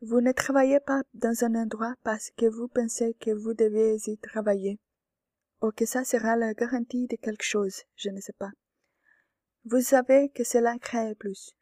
Vous 0.00 0.20
ne 0.20 0.32
travaillez 0.32 0.80
pas 0.80 1.02
dans 1.14 1.44
un 1.44 1.54
endroit 1.54 1.94
parce 2.02 2.30
que 2.30 2.46
vous 2.46 2.68
pensez 2.68 3.14
que 3.14 3.30
vous 3.30 3.54
devez 3.54 3.96
y 4.06 4.18
travailler, 4.18 4.80
ou 5.60 5.70
que 5.70 5.86
ça 5.86 6.04
sera 6.04 6.36
la 6.36 6.54
garantie 6.54 7.06
de 7.06 7.16
quelque 7.16 7.44
chose, 7.44 7.82
je 7.96 8.10
ne 8.10 8.20
sais 8.20 8.32
pas. 8.32 8.50
Vous 9.64 9.80
savez 9.80 10.28
que 10.30 10.42
cela 10.42 10.76
crée 10.78 11.14
plus. 11.14 11.54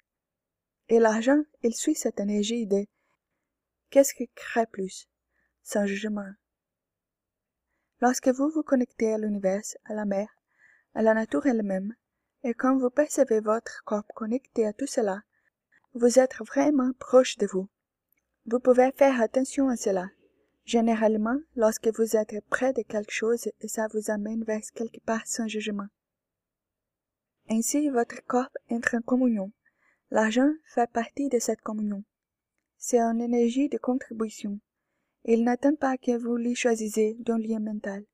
Et 0.89 0.99
l'argent, 0.99 1.43
il 1.63 1.75
suit 1.75 1.95
cette 1.95 2.19
énergie 2.19 2.67
de 2.67 2.87
qu'est-ce 3.91 4.15
qui 4.15 4.29
crée 4.35 4.65
plus, 4.67 5.07
sans 5.63 5.85
jugement. 5.85 6.33
Lorsque 8.01 8.29
vous 8.29 8.49
vous 8.49 8.63
connectez 8.63 9.13
à 9.13 9.19
l'univers, 9.19 9.61
à 9.85 9.93
la 9.93 10.07
mer, 10.07 10.29
à 10.95 11.03
la 11.03 11.13
nature 11.13 11.45
elle-même, 11.47 11.95
et 12.43 12.55
quand 12.55 12.79
vous 12.79 12.89
percevez 12.89 13.41
votre 13.41 13.85
corps 13.85 14.07
connecté 14.15 14.67
à 14.67 14.73
tout 14.73 14.87
cela, 14.87 15.23
vous 15.93 16.19
êtes 16.19 16.37
vraiment 16.37 16.93
proche 16.99 17.37
de 17.37 17.47
vous. 17.47 17.69
Vous 18.47 18.61
pouvez 18.61 18.93
faire 18.93 19.21
attention 19.21 19.69
à 19.69 19.77
cela. 19.77 20.09
Généralement, 20.65 21.39
lorsque 21.55 21.89
vous 21.89 22.17
êtes 22.17 22.35
près 22.49 22.73
de 22.73 22.83
quelque 22.83 23.13
chose 23.13 23.51
et 23.61 23.69
ça 23.69 23.89
vous 23.93 24.11
amène 24.11 24.43
vers 24.45 24.63
quelque 24.75 25.01
part 25.05 25.27
sans 25.27 25.49
jugement. 25.49 25.89
Ainsi, 27.51 27.89
votre 27.89 28.25
corps 28.27 28.51
entre 28.71 28.97
en 28.97 29.03
communion. 29.03 29.53
L'argent 30.11 30.51
fait 30.65 30.91
partie 30.91 31.29
de 31.29 31.39
cette 31.39 31.61
communion. 31.61 32.05
C'est 32.79 33.01
une 33.01 33.21
énergie 33.21 33.69
de 33.69 33.77
contribution. 33.77 34.61
Il 35.25 35.45
n'attend 35.45 35.75
pas 35.75 35.99
que 35.99 36.17
vous 36.17 36.37
lui 36.37 36.55
choisissez 36.55 37.17
d'un 37.21 37.39
lien 37.39 37.59
mental. 37.59 38.05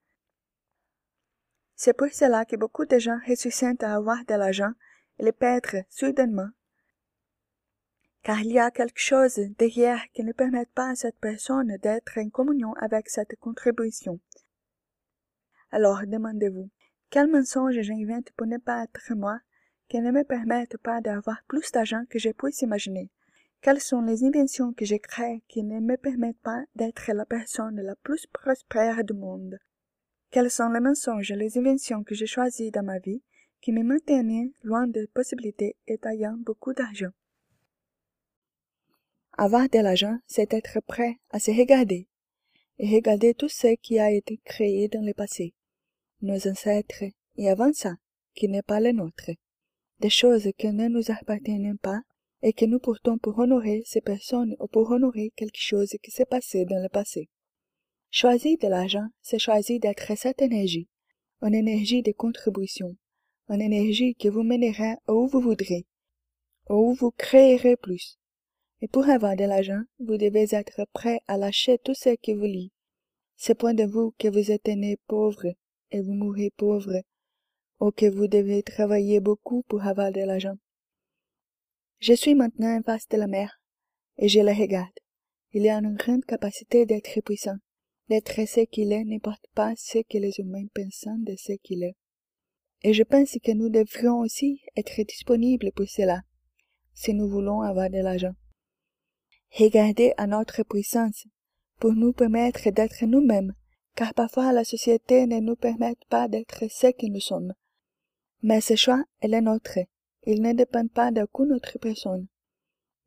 C'est 1.77 1.96
pour 1.96 2.09
cela 2.09 2.44
que 2.44 2.57
beaucoup 2.57 2.87
de 2.87 2.99
gens 2.99 3.18
réussissent 3.27 3.62
à 3.81 3.94
avoir 3.94 4.25
de 4.25 4.35
l'argent 4.35 4.72
et 5.18 5.25
le 5.25 5.33
perdre 5.33 5.85
soudainement 5.88 6.49
car 8.27 8.40
il 8.40 8.51
y 8.51 8.59
a 8.59 8.72
quelque 8.72 8.99
chose 8.99 9.38
derrière 9.57 10.03
qui 10.12 10.25
ne 10.25 10.33
permet 10.33 10.66
pas 10.66 10.88
à 10.88 10.96
cette 10.96 11.20
personne 11.20 11.77
d'être 11.77 12.18
en 12.18 12.29
communion 12.29 12.72
avec 12.72 13.09
cette 13.09 13.37
contribution. 13.38 14.18
Alors 15.70 16.01
demandez-vous, 16.05 16.68
quel 17.11 17.29
mensonge 17.29 17.81
j'invente 17.81 18.31
pour 18.33 18.47
ne 18.47 18.59
pas 18.59 18.85
être 18.85 19.14
moi, 19.14 19.40
qui 19.88 20.01
ne 20.01 20.11
me 20.11 20.25
permettent 20.25 20.79
pas 20.79 21.01
d'avoir 21.01 21.42
plus 21.47 21.71
d'argent 21.71 22.05
que 22.11 22.19
je 22.19 22.31
puisse 22.31 22.62
imaginer? 22.62 23.11
Quelles 23.61 23.81
sont 23.81 24.03
les 24.03 24.25
inventions 24.25 24.73
que 24.73 24.85
j'ai 24.85 24.99
créées 24.99 25.42
qui 25.49 25.62
ne 25.62 25.81
me 25.81 25.97
permettent 25.97 26.40
pas 26.40 26.64
d'être 26.75 27.12
la 27.12 27.25
personne 27.25 27.81
la 27.81 27.97
plus 27.97 28.27
prospère 28.27 29.03
du 29.05 29.14
monde? 29.14 29.59
Quels 30.31 30.51
sont 30.51 30.69
les 30.71 30.81
mensonges 30.81 31.31
et 31.31 31.37
les 31.37 31.57
inventions 31.59 32.05
que 32.05 32.14
j'ai 32.14 32.27
choisies 32.27 32.71
dans 32.71 32.85
ma 32.85 32.99
vie 32.99 33.23
qui 33.61 33.73
me 33.73 33.83
maintiennent 33.83 34.53
loin 34.62 34.87
des 34.87 35.07
possibilités 35.07 35.77
et 35.87 35.99
ayant 36.05 36.37
beaucoup 36.37 36.75
d'argent? 36.75 37.12
Avoir 39.38 39.69
de 39.69 39.79
l'argent, 39.79 40.19
c'est 40.27 40.55
être 40.55 40.81
prêt 40.81 41.19
à 41.31 41.38
se 41.38 41.51
regarder 41.51 42.09
et 42.79 42.95
regarder 42.95 43.35
tout 43.35 43.49
ce 43.49 43.75
qui 43.77 43.99
a 43.99 44.11
été 44.11 44.38
créé 44.45 44.88
dans 44.88 45.05
le 45.05 45.14
passé, 45.14 45.55
nos 46.22 46.48
ancêtres 46.48 47.05
et 47.37 47.48
avant 47.48 47.72
ça, 47.72 47.94
qui 48.35 48.48
n'est 48.48 48.62
pas 48.62 48.81
le 48.81 48.92
nôtre, 48.92 49.31
des 50.00 50.11
choses 50.11 50.48
qui 50.59 50.68
ne 50.68 50.88
nous 50.88 51.11
appartiennent 51.11 51.79
pas 51.79 52.00
et 52.42 52.52
que 52.52 52.64
nous 52.64 52.79
portons 52.79 53.18
pour 53.18 53.38
honorer 53.38 53.83
ces 53.87 54.00
personnes 54.00 54.55
ou 54.61 54.66
pour 54.68 54.90
honorer 54.90 55.33
quelque 55.37 55.59
chose 55.61 55.96
qui 56.02 56.11
s'est 56.11 56.26
passé 56.26 56.64
dans 56.64 56.83
le 56.83 56.88
passé. 56.88 57.29
Choisir 58.11 58.57
de 58.59 58.68
l'argent, 58.68 59.07
c'est 59.20 59.38
choisir 59.38 59.81
d'être 59.81 60.16
cette 60.16 60.42
énergie, 60.42 60.88
une 61.42 61.55
énergie 61.55 62.02
de 62.02 62.12
contribution, 62.12 62.96
une 63.48 63.61
énergie 63.61 64.14
qui 64.14 64.29
vous 64.29 64.42
mènera 64.42 64.96
où 65.09 65.26
vous 65.26 65.40
voudrez, 65.40 65.87
où 66.68 66.94
vous 66.94 67.11
créerez 67.11 67.76
plus, 67.76 68.18
et 68.81 68.88
pour 68.88 69.09
avoir 69.09 69.37
de 69.37 69.44
l'argent, 69.44 69.83
vous 69.98 70.18
devez 70.18 70.55
être 70.55 70.87
prêt 70.92 71.20
à 71.26 71.38
lâcher 71.38 71.79
tout 71.79 71.94
ce 71.94 72.11
qui 72.11 72.35
vous 72.35 72.44
lie. 72.44 72.72
C'est 73.37 73.55
point 73.55 73.74
de 73.74 73.85
vous 73.85 74.14
que 74.18 74.29
vous 74.29 74.50
êtes 74.50 74.68
né 74.68 74.98
pauvre 75.07 75.55
vous 76.01 76.15
mourrez 76.15 76.51
pauvre, 76.57 77.03
ou 77.81 77.91
que 77.91 78.07
vous 78.07 78.27
devez 78.27 78.63
travailler 78.63 79.21
beaucoup 79.21 79.63
pour 79.69 79.87
avoir 79.87 80.13
de 80.13 80.21
l'argent. 80.21 80.57
Je 82.01 82.13
suis 82.13 82.35
maintenant 82.35 82.77
en 82.77 82.83
face 82.83 83.09
de 83.09 83.17
la 83.17 83.27
mer, 83.27 83.61
et 84.19 84.29
je 84.29 84.41
la 84.41 84.55
regarde. 84.55 84.99
Il 85.53 85.69
a 85.69 85.79
une 85.79 85.95
grande 85.95 86.25
capacité 86.25 86.87
d'être 86.87 87.21
puissant. 87.23 87.57
D'être 88.09 88.47
ce 88.47 88.61
qu'il 88.61 88.93
est 88.93 89.05
n'importe 89.05 89.45
pas 89.55 89.75
ce 89.77 89.99
que 89.99 90.19
les 90.19 90.39
humains 90.39 90.67
pensent 90.75 91.09
de 91.25 91.35
ce 91.37 91.53
qu'il 91.63 91.83
est. 91.83 91.97
Et 92.83 92.93
je 92.93 93.03
pense 93.03 93.37
que 93.43 93.53
nous 93.53 93.69
devrions 93.69 94.21
aussi 94.21 94.61
être 94.77 95.03
disponibles 95.03 95.73
pour 95.73 95.89
cela, 95.89 96.21
si 96.95 97.15
nous 97.15 97.29
voulons 97.29 97.63
avoir 97.63 97.91
de 97.91 97.99
l'argent. 97.99 98.35
Regardez 99.59 100.13
à 100.19 100.27
notre 100.27 100.63
puissance 100.63 101.27
pour 101.81 101.95
nous 101.95 102.13
permettre 102.13 102.71
d'être 102.71 103.05
nous-mêmes, 103.07 103.55
car 103.97 104.15
parfois 104.15 104.53
la 104.53 104.63
société 104.65 105.27
ne 105.27 105.41
nous 105.41 105.57
permet 105.57 105.97
pas 106.09 106.29
d'être 106.29 106.71
ce 106.71 106.89
que 106.93 107.07
nous 107.07 107.21
sommes. 107.21 107.55
Mais 108.43 108.61
ce 108.61 108.77
choix 108.77 109.03
est 109.21 109.29
le 109.29 109.41
nôtre. 109.41 109.79
Il 110.25 110.43
ne 110.43 110.53
dépend 110.53 110.87
pas 110.87 111.11
d'aucune 111.11 111.53
autre 111.53 111.79
personne. 111.79 112.29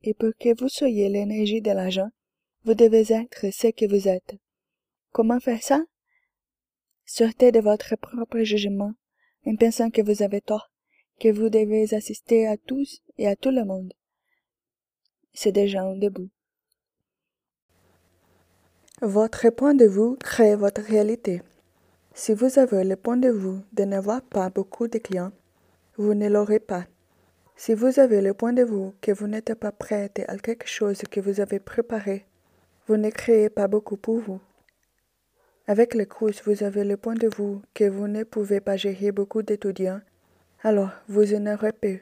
Et 0.01 0.13
pour 0.13 0.31
que 0.37 0.59
vous 0.59 0.69
soyez 0.69 1.07
l'énergie 1.07 1.61
de 1.61 1.71
l'argent, 1.71 2.09
vous 2.65 2.73
devez 2.73 3.13
être 3.13 3.53
ce 3.53 3.67
que 3.67 3.87
vous 3.87 4.07
êtes. 4.07 4.35
Comment 5.11 5.39
faire 5.39 5.63
ça? 5.63 5.81
Sortez 7.05 7.51
de 7.51 7.59
votre 7.59 7.95
propre 7.95 8.39
jugement 8.39 8.93
en 9.45 9.55
pensant 9.55 9.89
que 9.89 10.01
vous 10.01 10.23
avez 10.23 10.41
tort, 10.41 10.69
que 11.19 11.29
vous 11.29 11.49
devez 11.49 11.93
assister 11.93 12.47
à 12.47 12.57
tous 12.57 13.01
et 13.17 13.27
à 13.27 13.35
tout 13.35 13.51
le 13.51 13.63
monde 13.63 13.93
c'est 15.33 15.51
déjà 15.51 15.83
un 15.83 15.95
début. 15.95 16.29
Votre 19.01 19.49
point 19.49 19.75
de 19.75 19.85
vue 19.85 20.17
crée 20.17 20.57
votre 20.57 20.81
réalité. 20.81 21.41
Si 22.13 22.33
vous 22.33 22.59
avez 22.59 22.83
le 22.83 22.97
point 22.97 23.15
de 23.15 23.29
vue 23.29 23.61
de 23.71 23.85
n'avoir 23.85 24.21
pas 24.21 24.49
beaucoup 24.49 24.89
de 24.89 24.97
clients, 24.97 25.31
vous 25.95 26.13
ne 26.13 26.27
l'aurez 26.27 26.59
pas. 26.59 26.83
Si 27.55 27.73
vous 27.73 28.01
avez 28.01 28.19
le 28.19 28.33
point 28.33 28.51
de 28.51 28.63
vue 28.63 28.91
que 28.99 29.13
vous 29.13 29.27
n'êtes 29.27 29.55
pas 29.55 29.71
prêt 29.71 30.11
à 30.27 30.37
quelque 30.37 30.67
chose 30.67 31.01
que 31.09 31.21
vous 31.21 31.39
avez 31.39 31.59
préparé, 31.59 32.25
vous 32.87 32.97
ne 32.97 33.09
créez 33.09 33.49
pas 33.49 33.69
beaucoup 33.69 33.95
pour 33.95 34.19
vous. 34.19 34.41
Avec 35.65 35.93
le 35.93 36.03
cours, 36.03 36.31
vous 36.43 36.63
avez 36.63 36.83
le 36.83 36.97
point 36.97 37.15
de 37.15 37.29
vue 37.29 37.59
que 37.73 37.87
vous 37.87 38.09
ne 38.09 38.23
pouvez 38.23 38.59
pas 38.59 38.75
gérer 38.75 39.13
beaucoup 39.13 39.43
d'étudiants, 39.43 40.01
alors 40.61 40.91
vous 41.07 41.33
en 41.33 41.47
aurez 41.47 41.71
peu 41.71 41.99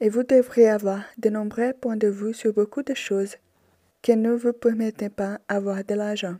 et 0.00 0.08
vous 0.08 0.22
devrez 0.22 0.68
avoir 0.68 1.02
de 1.18 1.30
nombreux 1.30 1.72
points 1.72 1.96
de 1.96 2.08
vue 2.08 2.32
sur 2.32 2.52
beaucoup 2.52 2.84
de 2.84 2.94
choses 2.94 3.36
qui 4.02 4.16
ne 4.16 4.32
vous 4.32 4.52
permettent 4.52 5.08
pas 5.10 5.38
d'avoir 5.48 5.84
de 5.84 5.94
l'argent. 5.94 6.36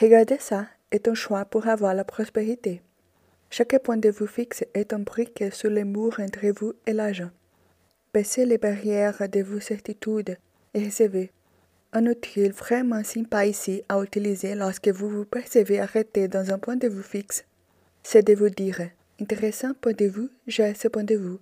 Regardez 0.00 0.38
ça 0.38 0.66
est 0.90 1.08
un 1.08 1.14
choix 1.14 1.44
pour 1.44 1.66
avoir 1.68 1.94
la 1.94 2.04
prospérité. 2.04 2.82
Chaque 3.50 3.78
point 3.82 3.96
de 3.96 4.10
vue 4.10 4.26
fixe 4.26 4.64
est 4.74 4.92
un 4.92 5.00
brique 5.00 5.44
sur 5.52 5.70
le 5.70 5.84
mur 5.84 6.18
entre 6.18 6.46
vous 6.58 6.74
et 6.86 6.92
l'argent. 6.92 7.30
Baissez 8.12 8.46
les 8.46 8.58
barrières 8.58 9.28
de 9.28 9.42
vos 9.42 9.60
certitudes 9.60 10.36
et 10.72 10.84
recevez. 10.84 11.30
Un 11.92 12.06
outil 12.06 12.48
vraiment 12.48 13.04
sympa 13.04 13.46
ici 13.46 13.82
à 13.88 14.02
utiliser 14.02 14.54
lorsque 14.54 14.88
vous 14.88 15.08
vous 15.08 15.24
percevez 15.24 15.80
arrêté 15.80 16.26
dans 16.26 16.52
un 16.52 16.58
point 16.58 16.76
de 16.76 16.88
vue 16.88 17.02
fixe, 17.04 17.44
c'est 18.02 18.26
de 18.26 18.34
vous 18.34 18.50
dire 18.50 18.90
intéressant 19.20 19.74
point 19.74 19.92
de 19.92 20.06
vue, 20.06 20.28
j'ai 20.46 20.74
ce 20.74 20.88
point 20.88 21.04
de 21.04 21.14
vue. 21.14 21.38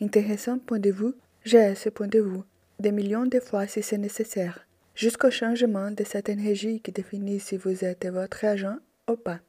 Intéressant 0.00 0.58
point 0.58 0.78
de 0.78 0.90
vue, 0.90 1.12
j'ai 1.44 1.74
ce 1.74 1.90
point 1.90 2.08
de 2.08 2.20
vue, 2.20 2.40
des 2.78 2.92
millions 2.92 3.26
de 3.26 3.38
fois 3.38 3.66
si 3.66 3.82
c'est 3.82 3.98
nécessaire, 3.98 4.66
jusqu'au 4.94 5.30
changement 5.30 5.90
de 5.90 6.04
cette 6.04 6.28
énergie 6.28 6.80
qui 6.80 6.92
définit 6.92 7.40
si 7.40 7.56
vous 7.56 7.84
êtes 7.84 8.06
votre 8.06 8.44
agent 8.44 8.78
ou 9.08 9.16
pas. 9.16 9.40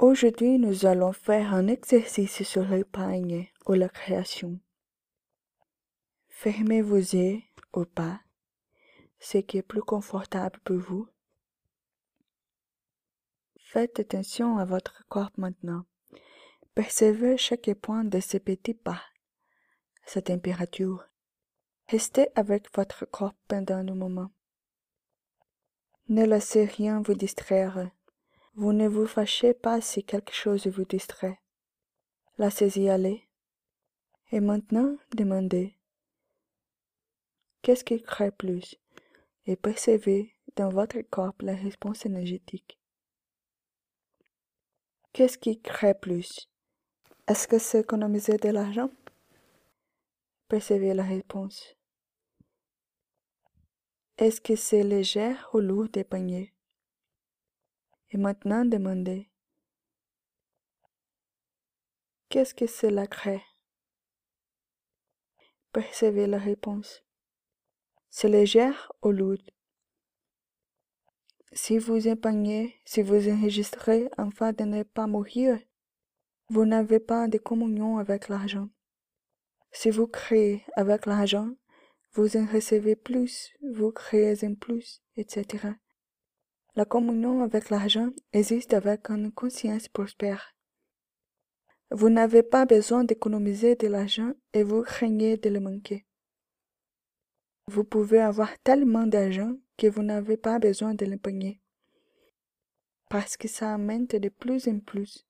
Aujourd'hui, 0.00 0.58
nous 0.58 0.86
allons 0.86 1.12
faire 1.12 1.54
un 1.54 1.68
exercice 1.68 2.42
sur 2.42 2.68
l'épargne 2.68 3.48
ou 3.66 3.72
la 3.74 3.88
création. 3.88 4.58
Fermez 6.28 6.82
vos 6.82 6.96
yeux 6.96 7.40
ou 7.72 7.84
pas, 7.84 8.20
ce 9.18 9.38
qui 9.38 9.58
est 9.58 9.62
plus 9.62 9.82
confortable 9.82 10.58
pour 10.64 10.76
vous. 10.76 11.08
Faites 13.58 13.98
attention 13.98 14.58
à 14.58 14.64
votre 14.64 15.06
corps 15.08 15.32
maintenant. 15.36 15.86
Percevez 16.74 17.36
chaque 17.38 17.72
point 17.80 18.04
de 18.04 18.20
ces 18.20 18.40
petits 18.40 18.74
pas, 18.74 19.00
sa 20.06 20.22
température. 20.22 21.04
Restez 21.88 22.28
avec 22.34 22.74
votre 22.74 23.04
corps 23.06 23.34
pendant 23.48 23.76
un 23.76 23.94
moment. 23.94 24.30
Ne 26.08 26.24
laissez 26.24 26.64
rien 26.64 27.02
vous 27.02 27.14
distraire. 27.14 27.90
Vous 28.54 28.72
ne 28.72 28.88
vous 28.88 29.06
fâchez 29.06 29.54
pas 29.54 29.80
si 29.80 30.04
quelque 30.04 30.34
chose 30.34 30.66
vous 30.66 30.84
distrait. 30.84 31.40
Laissez-y 32.38 32.88
aller. 32.88 33.28
Et 34.30 34.40
maintenant, 34.40 34.96
demandez. 35.14 35.76
Qu'est-ce 37.62 37.84
qui 37.84 38.02
crée 38.02 38.30
plus? 38.30 38.76
Et 39.46 39.56
percevez 39.56 40.34
dans 40.56 40.68
votre 40.68 41.00
corps 41.02 41.34
la 41.40 41.54
réponse 41.54 42.04
énergétique. 42.06 42.78
Qu'est-ce 45.12 45.38
qui 45.38 45.60
crée 45.60 45.94
plus? 45.94 46.48
Est-ce 47.26 47.46
que 47.48 47.58
c'est 47.58 47.80
économiser 47.80 48.36
de 48.36 48.48
l'argent? 48.50 48.90
Percevez 50.48 50.94
la 50.94 51.02
réponse. 51.02 51.76
Est-ce 54.18 54.40
que 54.40 54.56
c'est 54.56 54.82
léger 54.82 55.34
ou 55.52 55.58
lourd 55.58 55.88
des 55.88 56.04
paniers 56.04 56.54
Et 58.10 58.16
maintenant 58.16 58.64
demandez. 58.64 59.30
Qu'est-ce 62.28 62.54
que 62.54 62.66
cela 62.66 63.06
crée? 63.06 63.42
Percevez 65.72 66.26
la 66.26 66.38
réponse. 66.38 67.02
C'est 68.10 68.28
léger 68.28 68.70
ou 69.02 69.10
lourd 69.10 69.38
si 71.54 71.78
vous 71.78 72.08
épargnez, 72.08 72.74
si 72.84 73.00
vous 73.00 73.28
enregistrez 73.28 74.10
afin 74.16 74.52
de 74.52 74.64
ne 74.64 74.82
pas 74.82 75.06
mourir, 75.06 75.58
vous 76.48 76.66
n'avez 76.66 76.98
pas 76.98 77.28
de 77.28 77.38
communion 77.38 77.98
avec 77.98 78.28
l'argent. 78.28 78.68
Si 79.76 79.90
vous 79.90 80.06
créez 80.06 80.62
avec 80.76 81.04
l'argent, 81.04 81.50
vous 82.12 82.36
en 82.36 82.46
recevez 82.46 82.94
plus, 82.94 83.52
vous 83.60 83.90
créez 83.90 84.44
un 84.44 84.54
plus, 84.54 85.02
etc. 85.16 85.74
La 86.76 86.84
communion 86.84 87.42
avec 87.42 87.70
l'argent 87.70 88.10
existe 88.32 88.72
avec 88.72 89.10
une 89.10 89.32
conscience 89.32 89.88
prospère. 89.88 90.54
Vous 91.90 92.08
n'avez 92.08 92.44
pas 92.44 92.66
besoin 92.66 93.02
d'économiser 93.02 93.74
de 93.74 93.88
l'argent 93.88 94.32
et 94.52 94.62
vous 94.62 94.82
craignez 94.82 95.38
de 95.38 95.50
le 95.50 95.58
manquer. 95.58 96.06
Vous 97.66 97.82
pouvez 97.82 98.20
avoir 98.20 98.56
tellement 98.60 99.08
d'argent 99.08 99.56
que 99.76 99.88
vous 99.88 100.04
n'avez 100.04 100.36
pas 100.36 100.60
besoin 100.60 100.94
de 100.94 101.04
l'épargner. 101.04 101.60
Parce 103.10 103.36
que 103.36 103.48
ça 103.48 103.74
amène 103.74 104.06
de 104.06 104.28
plus 104.28 104.68
en 104.68 104.78
plus. 104.78 105.26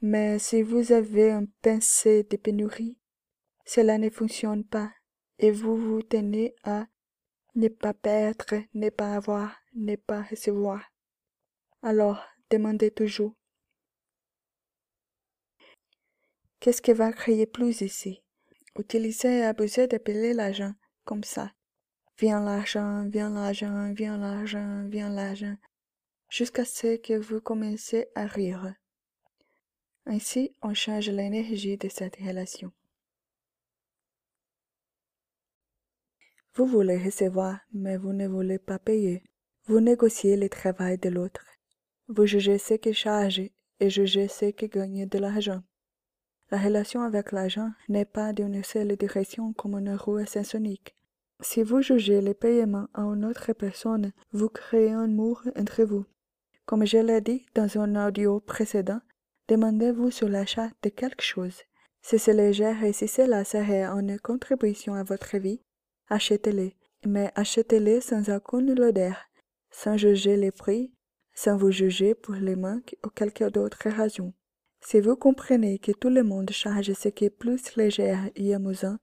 Mais 0.00 0.40
si 0.40 0.62
vous 0.62 0.90
avez 0.90 1.30
un 1.30 1.44
pensée 1.62 2.24
de 2.24 2.36
pénurie, 2.36 2.99
cela 3.72 3.98
ne 3.98 4.10
fonctionne 4.10 4.64
pas 4.64 4.92
et 5.38 5.52
vous 5.52 5.76
vous 5.76 6.02
tenez 6.02 6.56
à 6.64 6.88
ne 7.54 7.68
pas 7.68 7.94
perdre, 7.94 8.64
ne 8.74 8.90
pas 8.90 9.14
avoir, 9.14 9.56
ne 9.74 9.94
pas 9.94 10.22
recevoir. 10.22 10.82
Alors, 11.80 12.20
demandez 12.50 12.90
toujours. 12.90 13.32
Qu'est-ce 16.58 16.82
qui 16.82 16.92
va 16.92 17.12
créer 17.12 17.46
plus 17.46 17.80
ici? 17.82 18.24
Utilisez 18.76 19.38
et 19.38 19.44
abusez 19.44 19.86
d'appeler 19.86 20.32
l'argent 20.32 20.72
comme 21.04 21.22
ça. 21.22 21.52
Viens 22.18 22.40
l'argent, 22.40 23.06
viens 23.08 23.30
l'argent, 23.30 23.92
viens 23.92 24.18
l'argent, 24.18 24.88
viens 24.88 25.10
l'argent, 25.10 25.54
jusqu'à 26.28 26.64
ce 26.64 26.96
que 26.96 27.16
vous 27.16 27.40
commencez 27.40 28.08
à 28.16 28.26
rire. 28.26 28.74
Ainsi, 30.06 30.56
on 30.60 30.74
change 30.74 31.08
l'énergie 31.08 31.76
de 31.76 31.88
cette 31.88 32.16
relation. 32.16 32.72
Vous 36.54 36.66
voulez 36.66 36.98
recevoir, 36.98 37.60
mais 37.72 37.96
vous 37.96 38.12
ne 38.12 38.26
voulez 38.26 38.58
pas 38.58 38.78
payer. 38.78 39.22
Vous 39.66 39.80
négociez 39.80 40.36
le 40.36 40.48
travail 40.48 40.98
de 40.98 41.08
l'autre. 41.08 41.44
Vous 42.08 42.26
jugez 42.26 42.58
ce 42.58 42.74
qui 42.74 42.92
charge 42.92 43.42
et 43.78 43.90
jugez 43.90 44.26
ce 44.26 44.46
qui 44.46 44.68
gagne 44.68 45.06
de 45.06 45.18
l'argent. 45.18 45.62
La 46.50 46.58
relation 46.58 47.02
avec 47.02 47.30
l'argent 47.30 47.70
n'est 47.88 48.04
pas 48.04 48.32
d'une 48.32 48.64
seule 48.64 48.96
direction 48.96 49.52
comme 49.52 49.76
une 49.76 49.94
roue 49.94 50.16
ascensionique. 50.16 50.96
Si 51.40 51.62
vous 51.62 51.80
jugez 51.80 52.20
les 52.20 52.34
paiements 52.34 52.88
à 52.94 53.02
une 53.02 53.24
autre 53.24 53.52
personne, 53.52 54.12
vous 54.32 54.48
créez 54.48 54.90
un 54.90 55.06
mur 55.06 55.42
entre 55.56 55.84
vous. 55.84 56.04
Comme 56.66 56.84
je 56.84 56.98
l'ai 56.98 57.20
dit 57.20 57.46
dans 57.54 57.78
un 57.78 58.08
audio 58.08 58.40
précédent, 58.40 59.00
demandez-vous 59.48 60.10
sur 60.10 60.28
l'achat 60.28 60.70
de 60.82 60.88
quelque 60.88 61.22
chose. 61.22 61.62
Si 62.02 62.18
c'est 62.18 62.34
léger 62.34 62.74
et 62.82 62.92
si 62.92 63.06
cela 63.06 63.44
serait 63.44 63.84
une 63.84 64.18
contribution 64.18 64.94
à 64.94 65.04
votre 65.04 65.38
vie, 65.38 65.62
achetez-les, 66.10 66.76
mais 67.06 67.32
achetez-les 67.34 68.00
sans 68.00 68.28
aucune 68.28 68.78
odeur, 68.78 69.16
sans 69.70 69.96
juger 69.96 70.36
les 70.36 70.50
prix, 70.52 70.92
sans 71.34 71.56
vous 71.56 71.70
juger 71.70 72.14
pour 72.14 72.34
les 72.34 72.56
manques 72.56 72.96
ou 73.04 73.08
quelque 73.08 73.44
autre 73.58 73.88
raison. 73.88 74.34
Si 74.82 75.00
vous 75.00 75.16
comprenez 75.16 75.78
que 75.78 75.92
tout 75.92 76.08
le 76.08 76.22
monde 76.22 76.50
charge 76.50 76.92
ce 76.92 77.08
qui 77.08 77.26
est 77.26 77.30
plus 77.30 77.76
léger 77.76 78.16
et 78.34 78.54
amusant, 78.54 78.96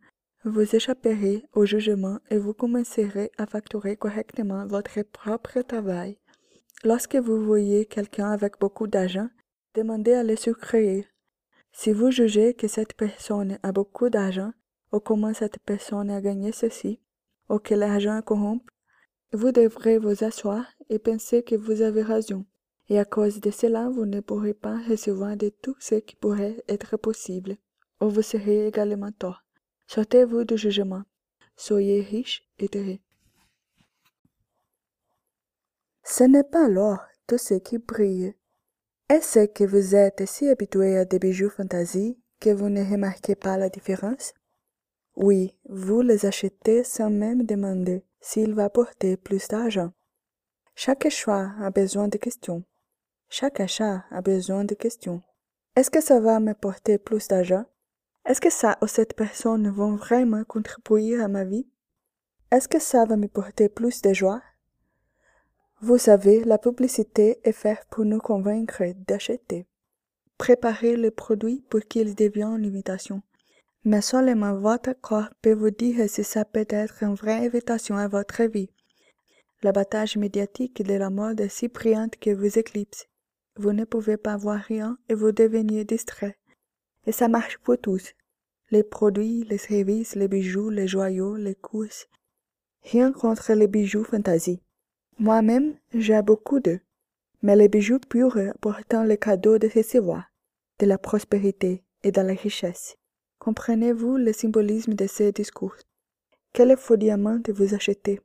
vous 0.44 0.76
échapperez 0.76 1.44
au 1.54 1.66
jugement 1.66 2.20
et 2.30 2.38
vous 2.38 2.54
commencerez 2.54 3.32
à 3.38 3.46
facturer 3.46 3.96
correctement 3.96 4.66
votre 4.66 5.02
propre 5.04 5.62
travail. 5.62 6.18
Lorsque 6.84 7.16
vous 7.16 7.44
voyez 7.44 7.86
quelqu'un 7.86 8.32
avec 8.32 8.60
beaucoup 8.60 8.88
d'argent, 8.88 9.30
demandez 9.76 10.14
à 10.14 10.24
le 10.24 10.36
sucrer. 10.36 11.08
Si 11.72 11.92
vous 11.92 12.12
jugez 12.12 12.54
que 12.54 12.68
cette 12.68 12.94
personne 12.94 13.60
a 13.62 13.72
beaucoup 13.72 14.10
d'argent, 14.10 14.52
ou 14.92 15.00
comment 15.00 15.34
cette 15.34 15.60
personne 15.60 16.10
a 16.10 16.22
gagné 16.22 16.52
ceci, 16.52 17.00
ou 17.50 17.60
que 17.60 17.74
l'argent 17.74 18.22
corrompt, 18.22 18.66
vous 19.34 19.52
devrez 19.52 19.98
vous 19.98 20.24
asseoir 20.24 20.66
et 20.90 21.00
penser 21.00 21.44
que 21.44 21.56
vous 21.56 21.82
avez 21.82 22.02
raison. 22.02 22.46
Et 22.90 23.00
à 23.00 23.06
cause 23.06 23.42
de 23.42 23.52
cela, 23.52 23.90
vous 23.90 24.06
ne 24.06 24.22
pourrez 24.22 24.54
pas 24.54 24.78
recevoir 24.88 25.36
de 25.36 25.50
tout 25.50 25.76
ce 25.80 25.96
qui 25.96 26.16
pourrait 26.16 26.64
être 26.70 26.96
possible, 26.96 27.58
ou 28.00 28.10
vous 28.10 28.22
serez 28.22 28.68
également 28.68 29.12
tort. 29.12 29.44
Sortez-vous 29.88 30.46
du 30.46 30.58
jugement. 30.58 31.04
Soyez 31.58 32.02
riche 32.02 32.48
et 32.60 32.70
heureux. 32.74 33.00
Ce 36.04 36.24
n'est 36.24 36.44
pas 36.44 36.70
l'or 36.70 37.00
tout 37.28 37.38
ce 37.38 37.56
qui 37.56 37.78
brille. 37.78 38.34
Est-ce 39.10 39.48
que 39.48 39.66
vous 39.66 39.96
êtes 39.96 40.26
si 40.26 40.48
habitué 40.48 40.98
à 40.98 41.06
des 41.06 41.20
bijoux 41.20 41.50
fantaisie 41.50 42.18
que 42.40 42.50
vous 42.50 42.70
ne 42.70 42.84
remarquez 42.84 43.36
pas 43.36 43.58
la 43.58 43.70
différence? 43.70 44.34
Oui, 45.20 45.56
vous 45.68 46.02
les 46.02 46.28
achetez 46.28 46.84
sans 46.84 47.10
même 47.10 47.42
demander 47.42 48.04
s'il 48.22 48.54
va 48.54 48.70
porter 48.70 49.18
plus 49.18 49.48
d'argent. 49.48 49.92
Chaque 50.76 51.10
choix 51.10 51.54
a 51.60 51.72
besoin 51.72 52.08
de 52.08 52.20
questions. 52.20 52.64
Chaque 53.28 53.60
achat 53.60 54.06
a 54.12 54.22
besoin 54.22 54.64
de 54.64 54.76
questions. 54.76 55.24
Est-ce 55.76 55.90
que 55.90 56.02
ça 56.02 56.20
va 56.20 56.40
me 56.40 56.54
porter 56.54 57.00
plus 57.00 57.28
d'argent? 57.28 57.66
Est-ce 58.28 58.40
que 58.40 58.52
ça 58.52 58.78
ou 58.84 58.86
cette 58.86 59.16
personne 59.16 59.68
vont 59.72 59.96
vraiment 59.96 60.44
contribuer 60.44 61.20
à 61.20 61.28
ma 61.28 61.46
vie? 61.46 61.68
Est-ce 62.52 62.68
que 62.68 62.80
ça 62.80 63.06
va 63.06 63.18
me 63.18 63.28
porter 63.28 63.70
plus 63.70 64.04
de 64.04 64.14
joie? 64.14 64.44
Vous 65.82 65.98
savez, 65.98 66.44
la 66.44 66.60
publicité 66.60 67.40
est 67.44 67.54
faite 67.54 67.88
pour 67.90 68.06
nous 68.06 68.20
convaincre 68.20 68.84
d'acheter. 69.08 69.66
Préparez 70.38 70.96
le 70.96 71.10
produit 71.10 71.66
pour 71.72 71.82
qu'il 71.82 72.14
devienne 72.14 72.60
une 72.60 72.66
invitation. 72.66 73.24
Mais 73.88 74.02
seulement 74.02 74.54
votre 74.54 74.92
corps 75.00 75.30
peut 75.42 75.54
vous 75.54 75.70
dire 75.70 76.10
si 76.10 76.22
ça 76.22 76.44
peut 76.44 76.66
être 76.68 77.04
une 77.04 77.16
vraie 77.16 77.46
invitation 77.46 77.96
à 77.96 78.10
votre 78.10 78.44
vie. 78.44 78.70
L'abattage 79.64 80.18
médiatique 80.18 80.84
de 80.84 80.96
la 80.96 81.10
mode 81.10 81.40
est 81.40 81.48
si 81.48 81.70
brillante 81.70 82.18
que 82.18 82.32
vous 82.32 82.60
éclipse. 82.60 83.08
Vous 83.56 83.72
ne 83.72 83.86
pouvez 83.86 84.18
pas 84.18 84.36
voir 84.36 84.60
rien 84.60 84.98
et 85.08 85.14
vous 85.14 85.32
devenez 85.32 85.86
distrait. 85.86 86.38
Et 87.06 87.14
ça 87.14 87.30
marche 87.30 87.60
pour 87.60 87.78
tous. 87.78 88.12
Les 88.72 88.84
produits, 88.84 89.46
les 89.46 89.58
services, 89.58 90.16
les 90.16 90.28
bijoux, 90.28 90.70
les 90.70 90.90
joyaux, 90.90 91.38
les 91.38 91.56
courses. 91.56 92.10
Rien 92.84 93.14
contre 93.14 93.54
les 93.54 93.68
bijoux 93.68 94.04
fantaisie. 94.04 94.62
Moi-même, 95.18 95.78
j'ai 95.94 96.22
beaucoup 96.22 96.60
d'eux. 96.60 96.82
Mais 97.42 97.56
les 97.56 97.70
bijoux 97.70 98.00
purs 98.00 98.38
portant 98.60 99.06
le 99.06 99.16
cadeau 99.16 99.58
de 99.60 99.70
recevoir, 99.74 100.26
de 100.80 100.86
la 100.86 100.98
prospérité 100.98 101.86
et 102.04 102.12
de 102.12 102.20
la 102.20 102.34
richesse. 102.34 102.98
Comprenez-vous 103.40 104.18
le 104.18 104.34
symbolisme 104.34 104.94
de 104.94 105.08
ces 105.08 105.32
discours? 105.32 105.76
Quel 106.54 106.76
faux 106.76 106.98
diamant 106.98 107.40
vous 107.48 107.74
achetez? 107.74 108.20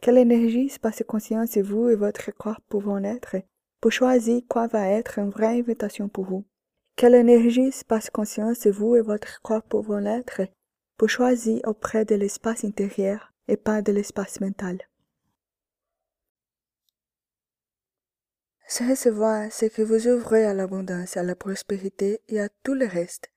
Quelle 0.00 0.18
énergie, 0.18 0.66
espace 0.66 1.02
conscience 1.06 1.56
vous 1.58 1.88
et 1.88 1.94
votre 1.94 2.30
corps 2.32 2.60
pouvons 2.68 3.02
être? 3.02 3.36
Pour 3.80 3.92
choisir 3.92 4.42
quoi 4.48 4.66
va 4.66 4.88
être 4.88 5.18
une 5.18 5.30
vraie 5.30 5.58
invitation 5.58 6.08
pour 6.08 6.24
vous? 6.24 6.44
Quelle 6.96 7.14
énergie, 7.14 7.68
espace 7.68 8.10
conscience 8.10 8.66
vous 8.66 8.96
et 8.96 9.00
votre 9.00 9.40
corps 9.42 9.62
pouvons 9.62 10.04
être? 10.06 10.42
Pour 10.96 11.08
choisir 11.08 11.60
auprès 11.64 12.04
de 12.04 12.14
l'espace 12.14 12.64
intérieur 12.64 13.32
et 13.48 13.56
pas 13.56 13.80
de 13.82 13.90
l'espace 13.90 14.40
mental. 14.40 14.78
Se 18.68 18.84
recevoir, 18.84 19.50
c'est 19.50 19.70
que 19.70 19.82
vous 19.82 20.08
ouvrez 20.08 20.44
à 20.44 20.54
l'abondance, 20.54 21.16
à 21.16 21.22
la 21.22 21.34
prospérité 21.34 22.20
et 22.28 22.40
à 22.40 22.48
tout 22.62 22.74
le 22.74 22.86
reste. 22.86 23.30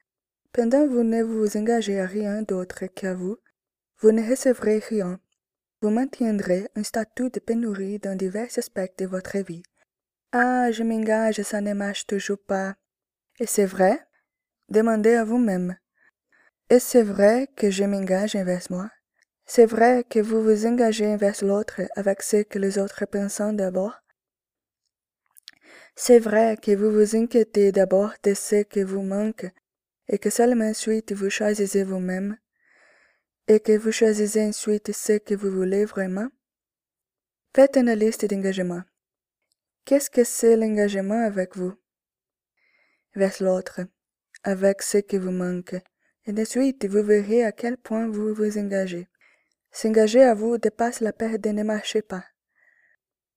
Pendant 0.56 0.88
vous 0.88 1.04
ne 1.04 1.22
vous 1.22 1.58
engagez 1.58 2.00
à 2.00 2.06
rien 2.06 2.41
d'autre 2.41 2.86
qu'à 2.86 3.13
vous, 3.13 3.36
vous 4.00 4.13
ne 4.13 4.26
recevrez 4.26 4.80
rien. 4.80 5.20
Vous 5.82 5.89
maintiendrez 5.89 6.70
un 6.78 6.84
statut 6.84 7.30
de 7.30 7.41
pénurie 7.41 8.00
dans 8.00 8.15
divers 8.15 8.48
aspects 8.58 8.98
de 8.98 9.06
votre 9.06 9.38
vie. 9.39 9.63
Ah, 10.32 10.72
je 10.72 10.84
m'engage, 10.84 11.41
ça 11.41 11.60
ne 11.60 11.74
marche 11.74 12.08
toujours 12.08 12.38
pas. 12.38 12.78
Et 13.38 13.48
c'est 13.48 13.65
vrai? 13.65 14.00
Demandez 14.70 15.15
à 15.15 15.26
vous-même. 15.26 15.76
Et 16.70 16.80
c'est 16.80 17.04
vrai 17.04 17.50
que 17.58 17.70
je 17.70 17.84
m'engage 17.84 18.38
envers 18.38 18.63
moi? 18.70 18.89
C'est 19.46 19.65
vrai 19.65 20.06
que 20.10 20.20
vous 20.20 20.41
vous 20.41 20.65
engagez 20.65 21.08
envers 21.08 21.44
l'autre 21.44 21.82
avec 21.98 22.22
ce 22.22 22.44
que 22.44 22.60
les 22.60 22.80
autres 22.80 23.04
pensent 23.06 23.41
d'abord? 23.41 23.96
C'est 25.98 26.20
vrai 26.20 26.56
que 26.56 26.74
vous 26.74 26.91
vous 26.91 27.18
inquiétez 27.18 27.74
d'abord 27.74 28.13
de 28.24 28.34
ce 28.34 28.63
qui 28.63 28.84
vous 28.84 29.02
manque 29.02 29.48
et 30.08 30.18
que 30.18 30.30
seulement 30.30 30.70
ensuite 30.70 31.13
vous 31.13 31.30
choisissez 31.30 31.84
vous-même 31.84 32.38
et 33.48 33.60
que 33.60 33.78
vous 33.78 33.91
choisissez 33.91 34.44
ensuite 34.44 34.91
ce 34.91 35.18
que 35.18 35.36
vous 35.36 35.52
voulez 35.52 35.86
vraiment? 35.86 36.30
Faites 37.56 37.78
une 37.78 37.94
liste 37.94 38.26
d'engagement. 38.26 38.84
Qu'est-ce 39.86 40.10
que 40.10 40.24
c'est 40.24 40.58
l'engagement 40.58 41.24
avec 41.24 41.56
vous? 41.56 41.74
Vers 43.13 43.36
l'autre, 43.39 43.82
avec 44.44 44.82
ce 44.82 44.98
qui 44.98 45.18
vous 45.18 45.32
manque, 45.32 45.76
et 46.26 46.41
ensuite 46.41 46.86
vous 46.86 47.04
verrez 47.04 47.44
à 47.44 47.52
quel 47.52 47.78
point 47.78 48.08
vous 48.08 48.34
vous 48.34 48.58
engagez. 48.58 49.08
S'engager 49.72 50.24
à 50.24 50.34
vous 50.34 50.58
dépasse 50.58 51.02
la 51.02 51.13
peur 51.13 51.38
de 51.38 51.50
ne 51.50 51.63
marcher 51.63 52.02
pas. 52.02 52.26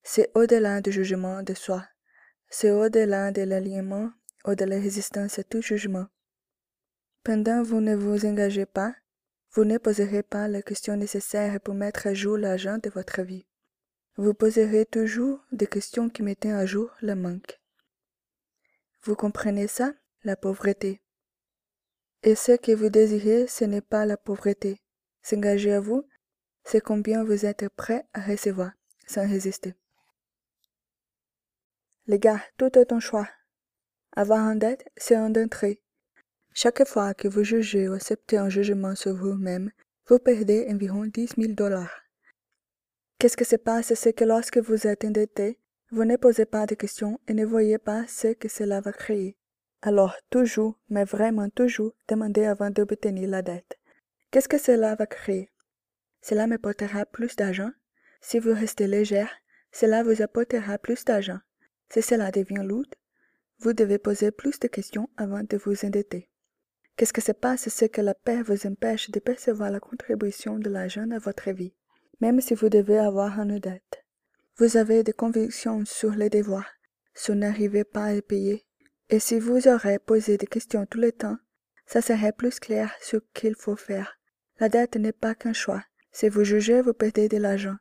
C'est 0.02 0.31
au-delà 0.35 0.81
du 0.81 0.90
jugement 0.90 1.42
de 1.42 1.52
soi. 1.52 1.87
C'est 2.48 2.70
au-delà 2.70 3.31
de 3.31 3.42
l'alignement 3.42 4.11
ou 4.46 4.54
de 4.54 4.64
la 4.64 4.76
résistance 4.76 5.38
à 5.38 5.44
tout 5.44 5.61
jugement. 5.61 6.07
Pendant 7.28 7.62
vous 7.62 7.82
ne 7.82 7.94
vous 7.94 8.24
engagez 8.24 8.64
pas, 8.64 8.94
vous 9.52 9.66
ne 9.66 9.76
poserez 9.76 10.22
pas 10.22 10.48
la 10.48 10.62
question 10.62 10.96
nécessaire 10.96 11.60
pour 11.60 11.74
mettre 11.74 12.06
à 12.06 12.14
jour 12.14 12.38
l'argent 12.38 12.78
de 12.78 12.88
votre 12.88 13.20
vie. 13.20 13.46
Vous 14.16 14.32
poserez 14.32 14.86
toujours 14.86 15.38
des 15.52 15.66
questions 15.66 16.08
qui 16.08 16.22
mettent 16.22 16.46
à 16.46 16.64
jour 16.64 16.88
le 17.02 17.14
manque. 17.14 17.60
Vous 19.02 19.14
comprenez 19.14 19.66
ça, 19.66 19.92
la 20.24 20.36
pauvreté. 20.36 21.02
Et 22.22 22.34
ce 22.34 22.52
que 22.52 22.72
vous 22.72 22.88
désirez, 22.88 23.46
ce 23.46 23.66
n'est 23.66 23.82
pas 23.82 24.06
la 24.06 24.16
pauvreté. 24.16 24.80
S'engager 25.20 25.74
à 25.74 25.80
vous, 25.80 26.08
c'est 26.64 26.80
combien 26.80 27.24
vous 27.24 27.44
êtes 27.44 27.68
prêt 27.68 28.06
à 28.14 28.22
recevoir, 28.22 28.72
sans 29.06 29.28
résister. 29.28 29.74
Les 32.06 32.18
gars, 32.18 32.40
tout 32.56 32.78
est 32.78 32.90
un 32.90 33.00
choix. 33.00 33.28
Avoir 34.12 34.40
un 34.40 34.56
dette, 34.56 34.88
c'est 34.96 35.14
un 35.14 35.34
entrée. 35.34 35.82
Chaque 36.60 36.84
fois 36.88 37.14
que 37.14 37.28
vous 37.28 37.44
jugez 37.44 37.88
ou 37.88 37.92
acceptez 37.92 38.36
un 38.36 38.48
jugement 38.48 38.96
sur 38.96 39.14
vous-même, 39.14 39.70
vous 40.08 40.18
perdez 40.18 40.66
environ 40.68 41.06
10 41.06 41.34
000 41.38 41.52
dollars. 41.52 42.02
Qu'est-ce 43.16 43.36
qui 43.36 43.44
se 43.44 43.54
passe? 43.54 43.94
C'est 43.94 44.12
que 44.12 44.24
lorsque 44.24 44.58
vous 44.58 44.88
êtes 44.88 45.04
endetté, 45.04 45.60
vous 45.92 46.04
ne 46.04 46.16
posez 46.16 46.46
pas 46.46 46.66
de 46.66 46.74
questions 46.74 47.20
et 47.28 47.34
ne 47.34 47.46
voyez 47.46 47.78
pas 47.78 48.08
ce 48.08 48.34
que 48.34 48.48
cela 48.48 48.80
va 48.80 48.90
créer. 48.92 49.36
Alors, 49.82 50.16
toujours, 50.30 50.76
mais 50.88 51.04
vraiment 51.04 51.48
toujours, 51.48 51.92
demandez 52.08 52.46
avant 52.46 52.70
d'obtenir 52.70 53.28
la 53.28 53.42
dette. 53.42 53.78
Qu'est-ce 54.32 54.48
que 54.48 54.58
cela 54.58 54.96
va 54.96 55.06
créer? 55.06 55.52
Cela 56.22 56.48
me 56.48 56.58
portera 56.58 57.06
plus 57.06 57.36
d'argent 57.36 57.70
Si 58.20 58.40
vous 58.40 58.52
restez 58.52 58.88
légère, 58.88 59.30
cela 59.70 60.02
vous 60.02 60.22
apportera 60.22 60.76
plus 60.78 61.04
d'argent. 61.04 61.38
Si 61.88 62.02
cela 62.02 62.32
devient 62.32 62.64
lourd, 62.64 62.90
vous 63.60 63.74
devez 63.74 63.98
poser 63.98 64.32
plus 64.32 64.58
de 64.58 64.66
questions 64.66 65.08
avant 65.16 65.44
de 65.44 65.56
vous 65.56 65.84
endetter. 65.84 66.28
Qu'est-ce 66.98 67.12
que 67.12 67.20
se 67.20 67.30
passe 67.30 67.68
C'est 67.68 67.88
que 67.88 68.00
la 68.00 68.12
paix 68.12 68.42
vous 68.42 68.66
empêche 68.66 69.08
de 69.12 69.20
percevoir 69.20 69.70
la 69.70 69.78
contribution 69.78 70.58
de 70.58 70.68
l'argent 70.68 71.08
à 71.12 71.20
votre 71.20 71.52
vie, 71.52 71.72
même 72.20 72.40
si 72.40 72.54
vous 72.54 72.68
devez 72.68 72.98
avoir 72.98 73.38
une 73.38 73.61
dette. 73.61 74.04
Vous 74.56 74.76
avez 74.76 75.04
des 75.04 75.12
convictions 75.12 75.84
sur 75.84 76.11
les 76.11 76.28
devoirs, 76.28 76.68
si 77.14 77.30
vous 77.30 77.38
n'arrivez 77.38 77.84
pas 77.84 78.06
à 78.06 78.20
payer, 78.20 78.66
et 79.11 79.20
si 79.20 79.38
vous 79.38 79.68
aurez 79.68 80.00
posé 80.00 80.38
des 80.38 80.48
questions 80.48 80.87
tout 80.87 80.98
le 80.98 81.12
temps, 81.12 81.37
ça 81.87 82.02
serait 82.02 82.32
plus 82.32 82.58
clair 82.58 82.92
ce 83.00 83.18
qu'il 83.32 83.54
faut 83.54 83.76
faire. 83.76 84.18
La 84.58 84.68
dette 84.68 84.96
n'est 84.96 85.12
pas 85.12 85.37
qu'un 85.37 85.52
choix. 85.52 85.84
Si 86.11 86.28
vous 86.28 86.42
jugez, 86.42 86.80
vous 86.82 86.94
perdez 86.94 87.28
de 87.28 87.37
l'argent. 87.37 87.76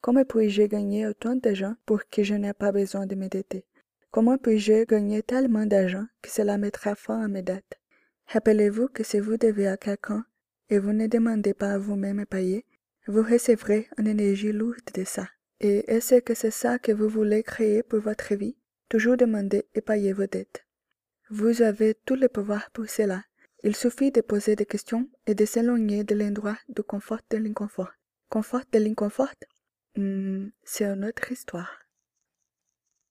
Comment 0.00 0.24
puis-je 0.24 0.62
gagner 0.62 1.06
autant 1.06 1.36
d'argent 1.36 1.74
pour 1.84 2.08
que 2.08 2.22
je 2.22 2.34
n'ai 2.34 2.54
pas 2.54 2.72
besoin 2.72 3.04
de 3.04 3.14
m'endetter 3.14 3.66
Comment 4.10 4.38
puis-je 4.38 4.86
gagner 4.86 5.22
tellement 5.22 5.66
d'argent 5.66 6.06
que 6.22 6.30
cela 6.30 6.56
mettra 6.56 6.94
fin 6.94 7.20
à 7.20 7.28
mes 7.28 7.42
dettes? 7.42 7.78
Rappelez-vous 8.28 8.88
que 8.88 9.02
si 9.02 9.20
vous 9.20 9.36
devez 9.36 9.68
à 9.68 9.76
quelqu'un 9.76 10.24
et 10.68 10.78
vous 10.78 10.92
ne 10.92 11.06
demandez 11.06 11.54
pas 11.54 11.72
à 11.72 11.78
vous-même 11.78 12.20
à 12.20 12.26
payer, 12.26 12.64
vous 13.06 13.22
recevrez 13.22 13.88
une 13.98 14.06
énergie 14.06 14.52
lourde 14.52 14.80
de 14.94 15.04
ça. 15.04 15.28
Et 15.60 15.90
est-ce 15.90 16.20
que 16.20 16.34
c'est 16.34 16.50
ça 16.50 16.78
que 16.78 16.92
vous 16.92 17.08
voulez 17.08 17.42
créer 17.42 17.82
pour 17.82 18.00
votre 18.00 18.34
vie? 18.34 18.56
Toujours 18.88 19.16
demander 19.16 19.66
et 19.74 19.80
payer 19.80 20.12
vos 20.12 20.26
dettes. 20.26 20.66
Vous 21.30 21.62
avez 21.62 21.94
tout 22.06 22.16
le 22.16 22.28
pouvoir 22.28 22.70
pour 22.70 22.88
cela. 22.88 23.24
Il 23.62 23.74
suffit 23.76 24.10
de 24.10 24.20
poser 24.20 24.56
des 24.56 24.66
questions 24.66 25.08
et 25.26 25.34
de 25.34 25.44
s'éloigner 25.44 26.04
de 26.04 26.14
l'endroit 26.14 26.58
du 26.68 26.82
confort 26.82 27.20
de 27.30 27.38
l'inconfort. 27.38 27.92
Confort 28.28 28.64
de 28.72 28.78
l'inconfort? 28.78 29.34
Hmm, 29.96 30.48
c'est 30.64 30.84
une 30.84 31.04
autre 31.04 31.32
histoire. 31.32 31.83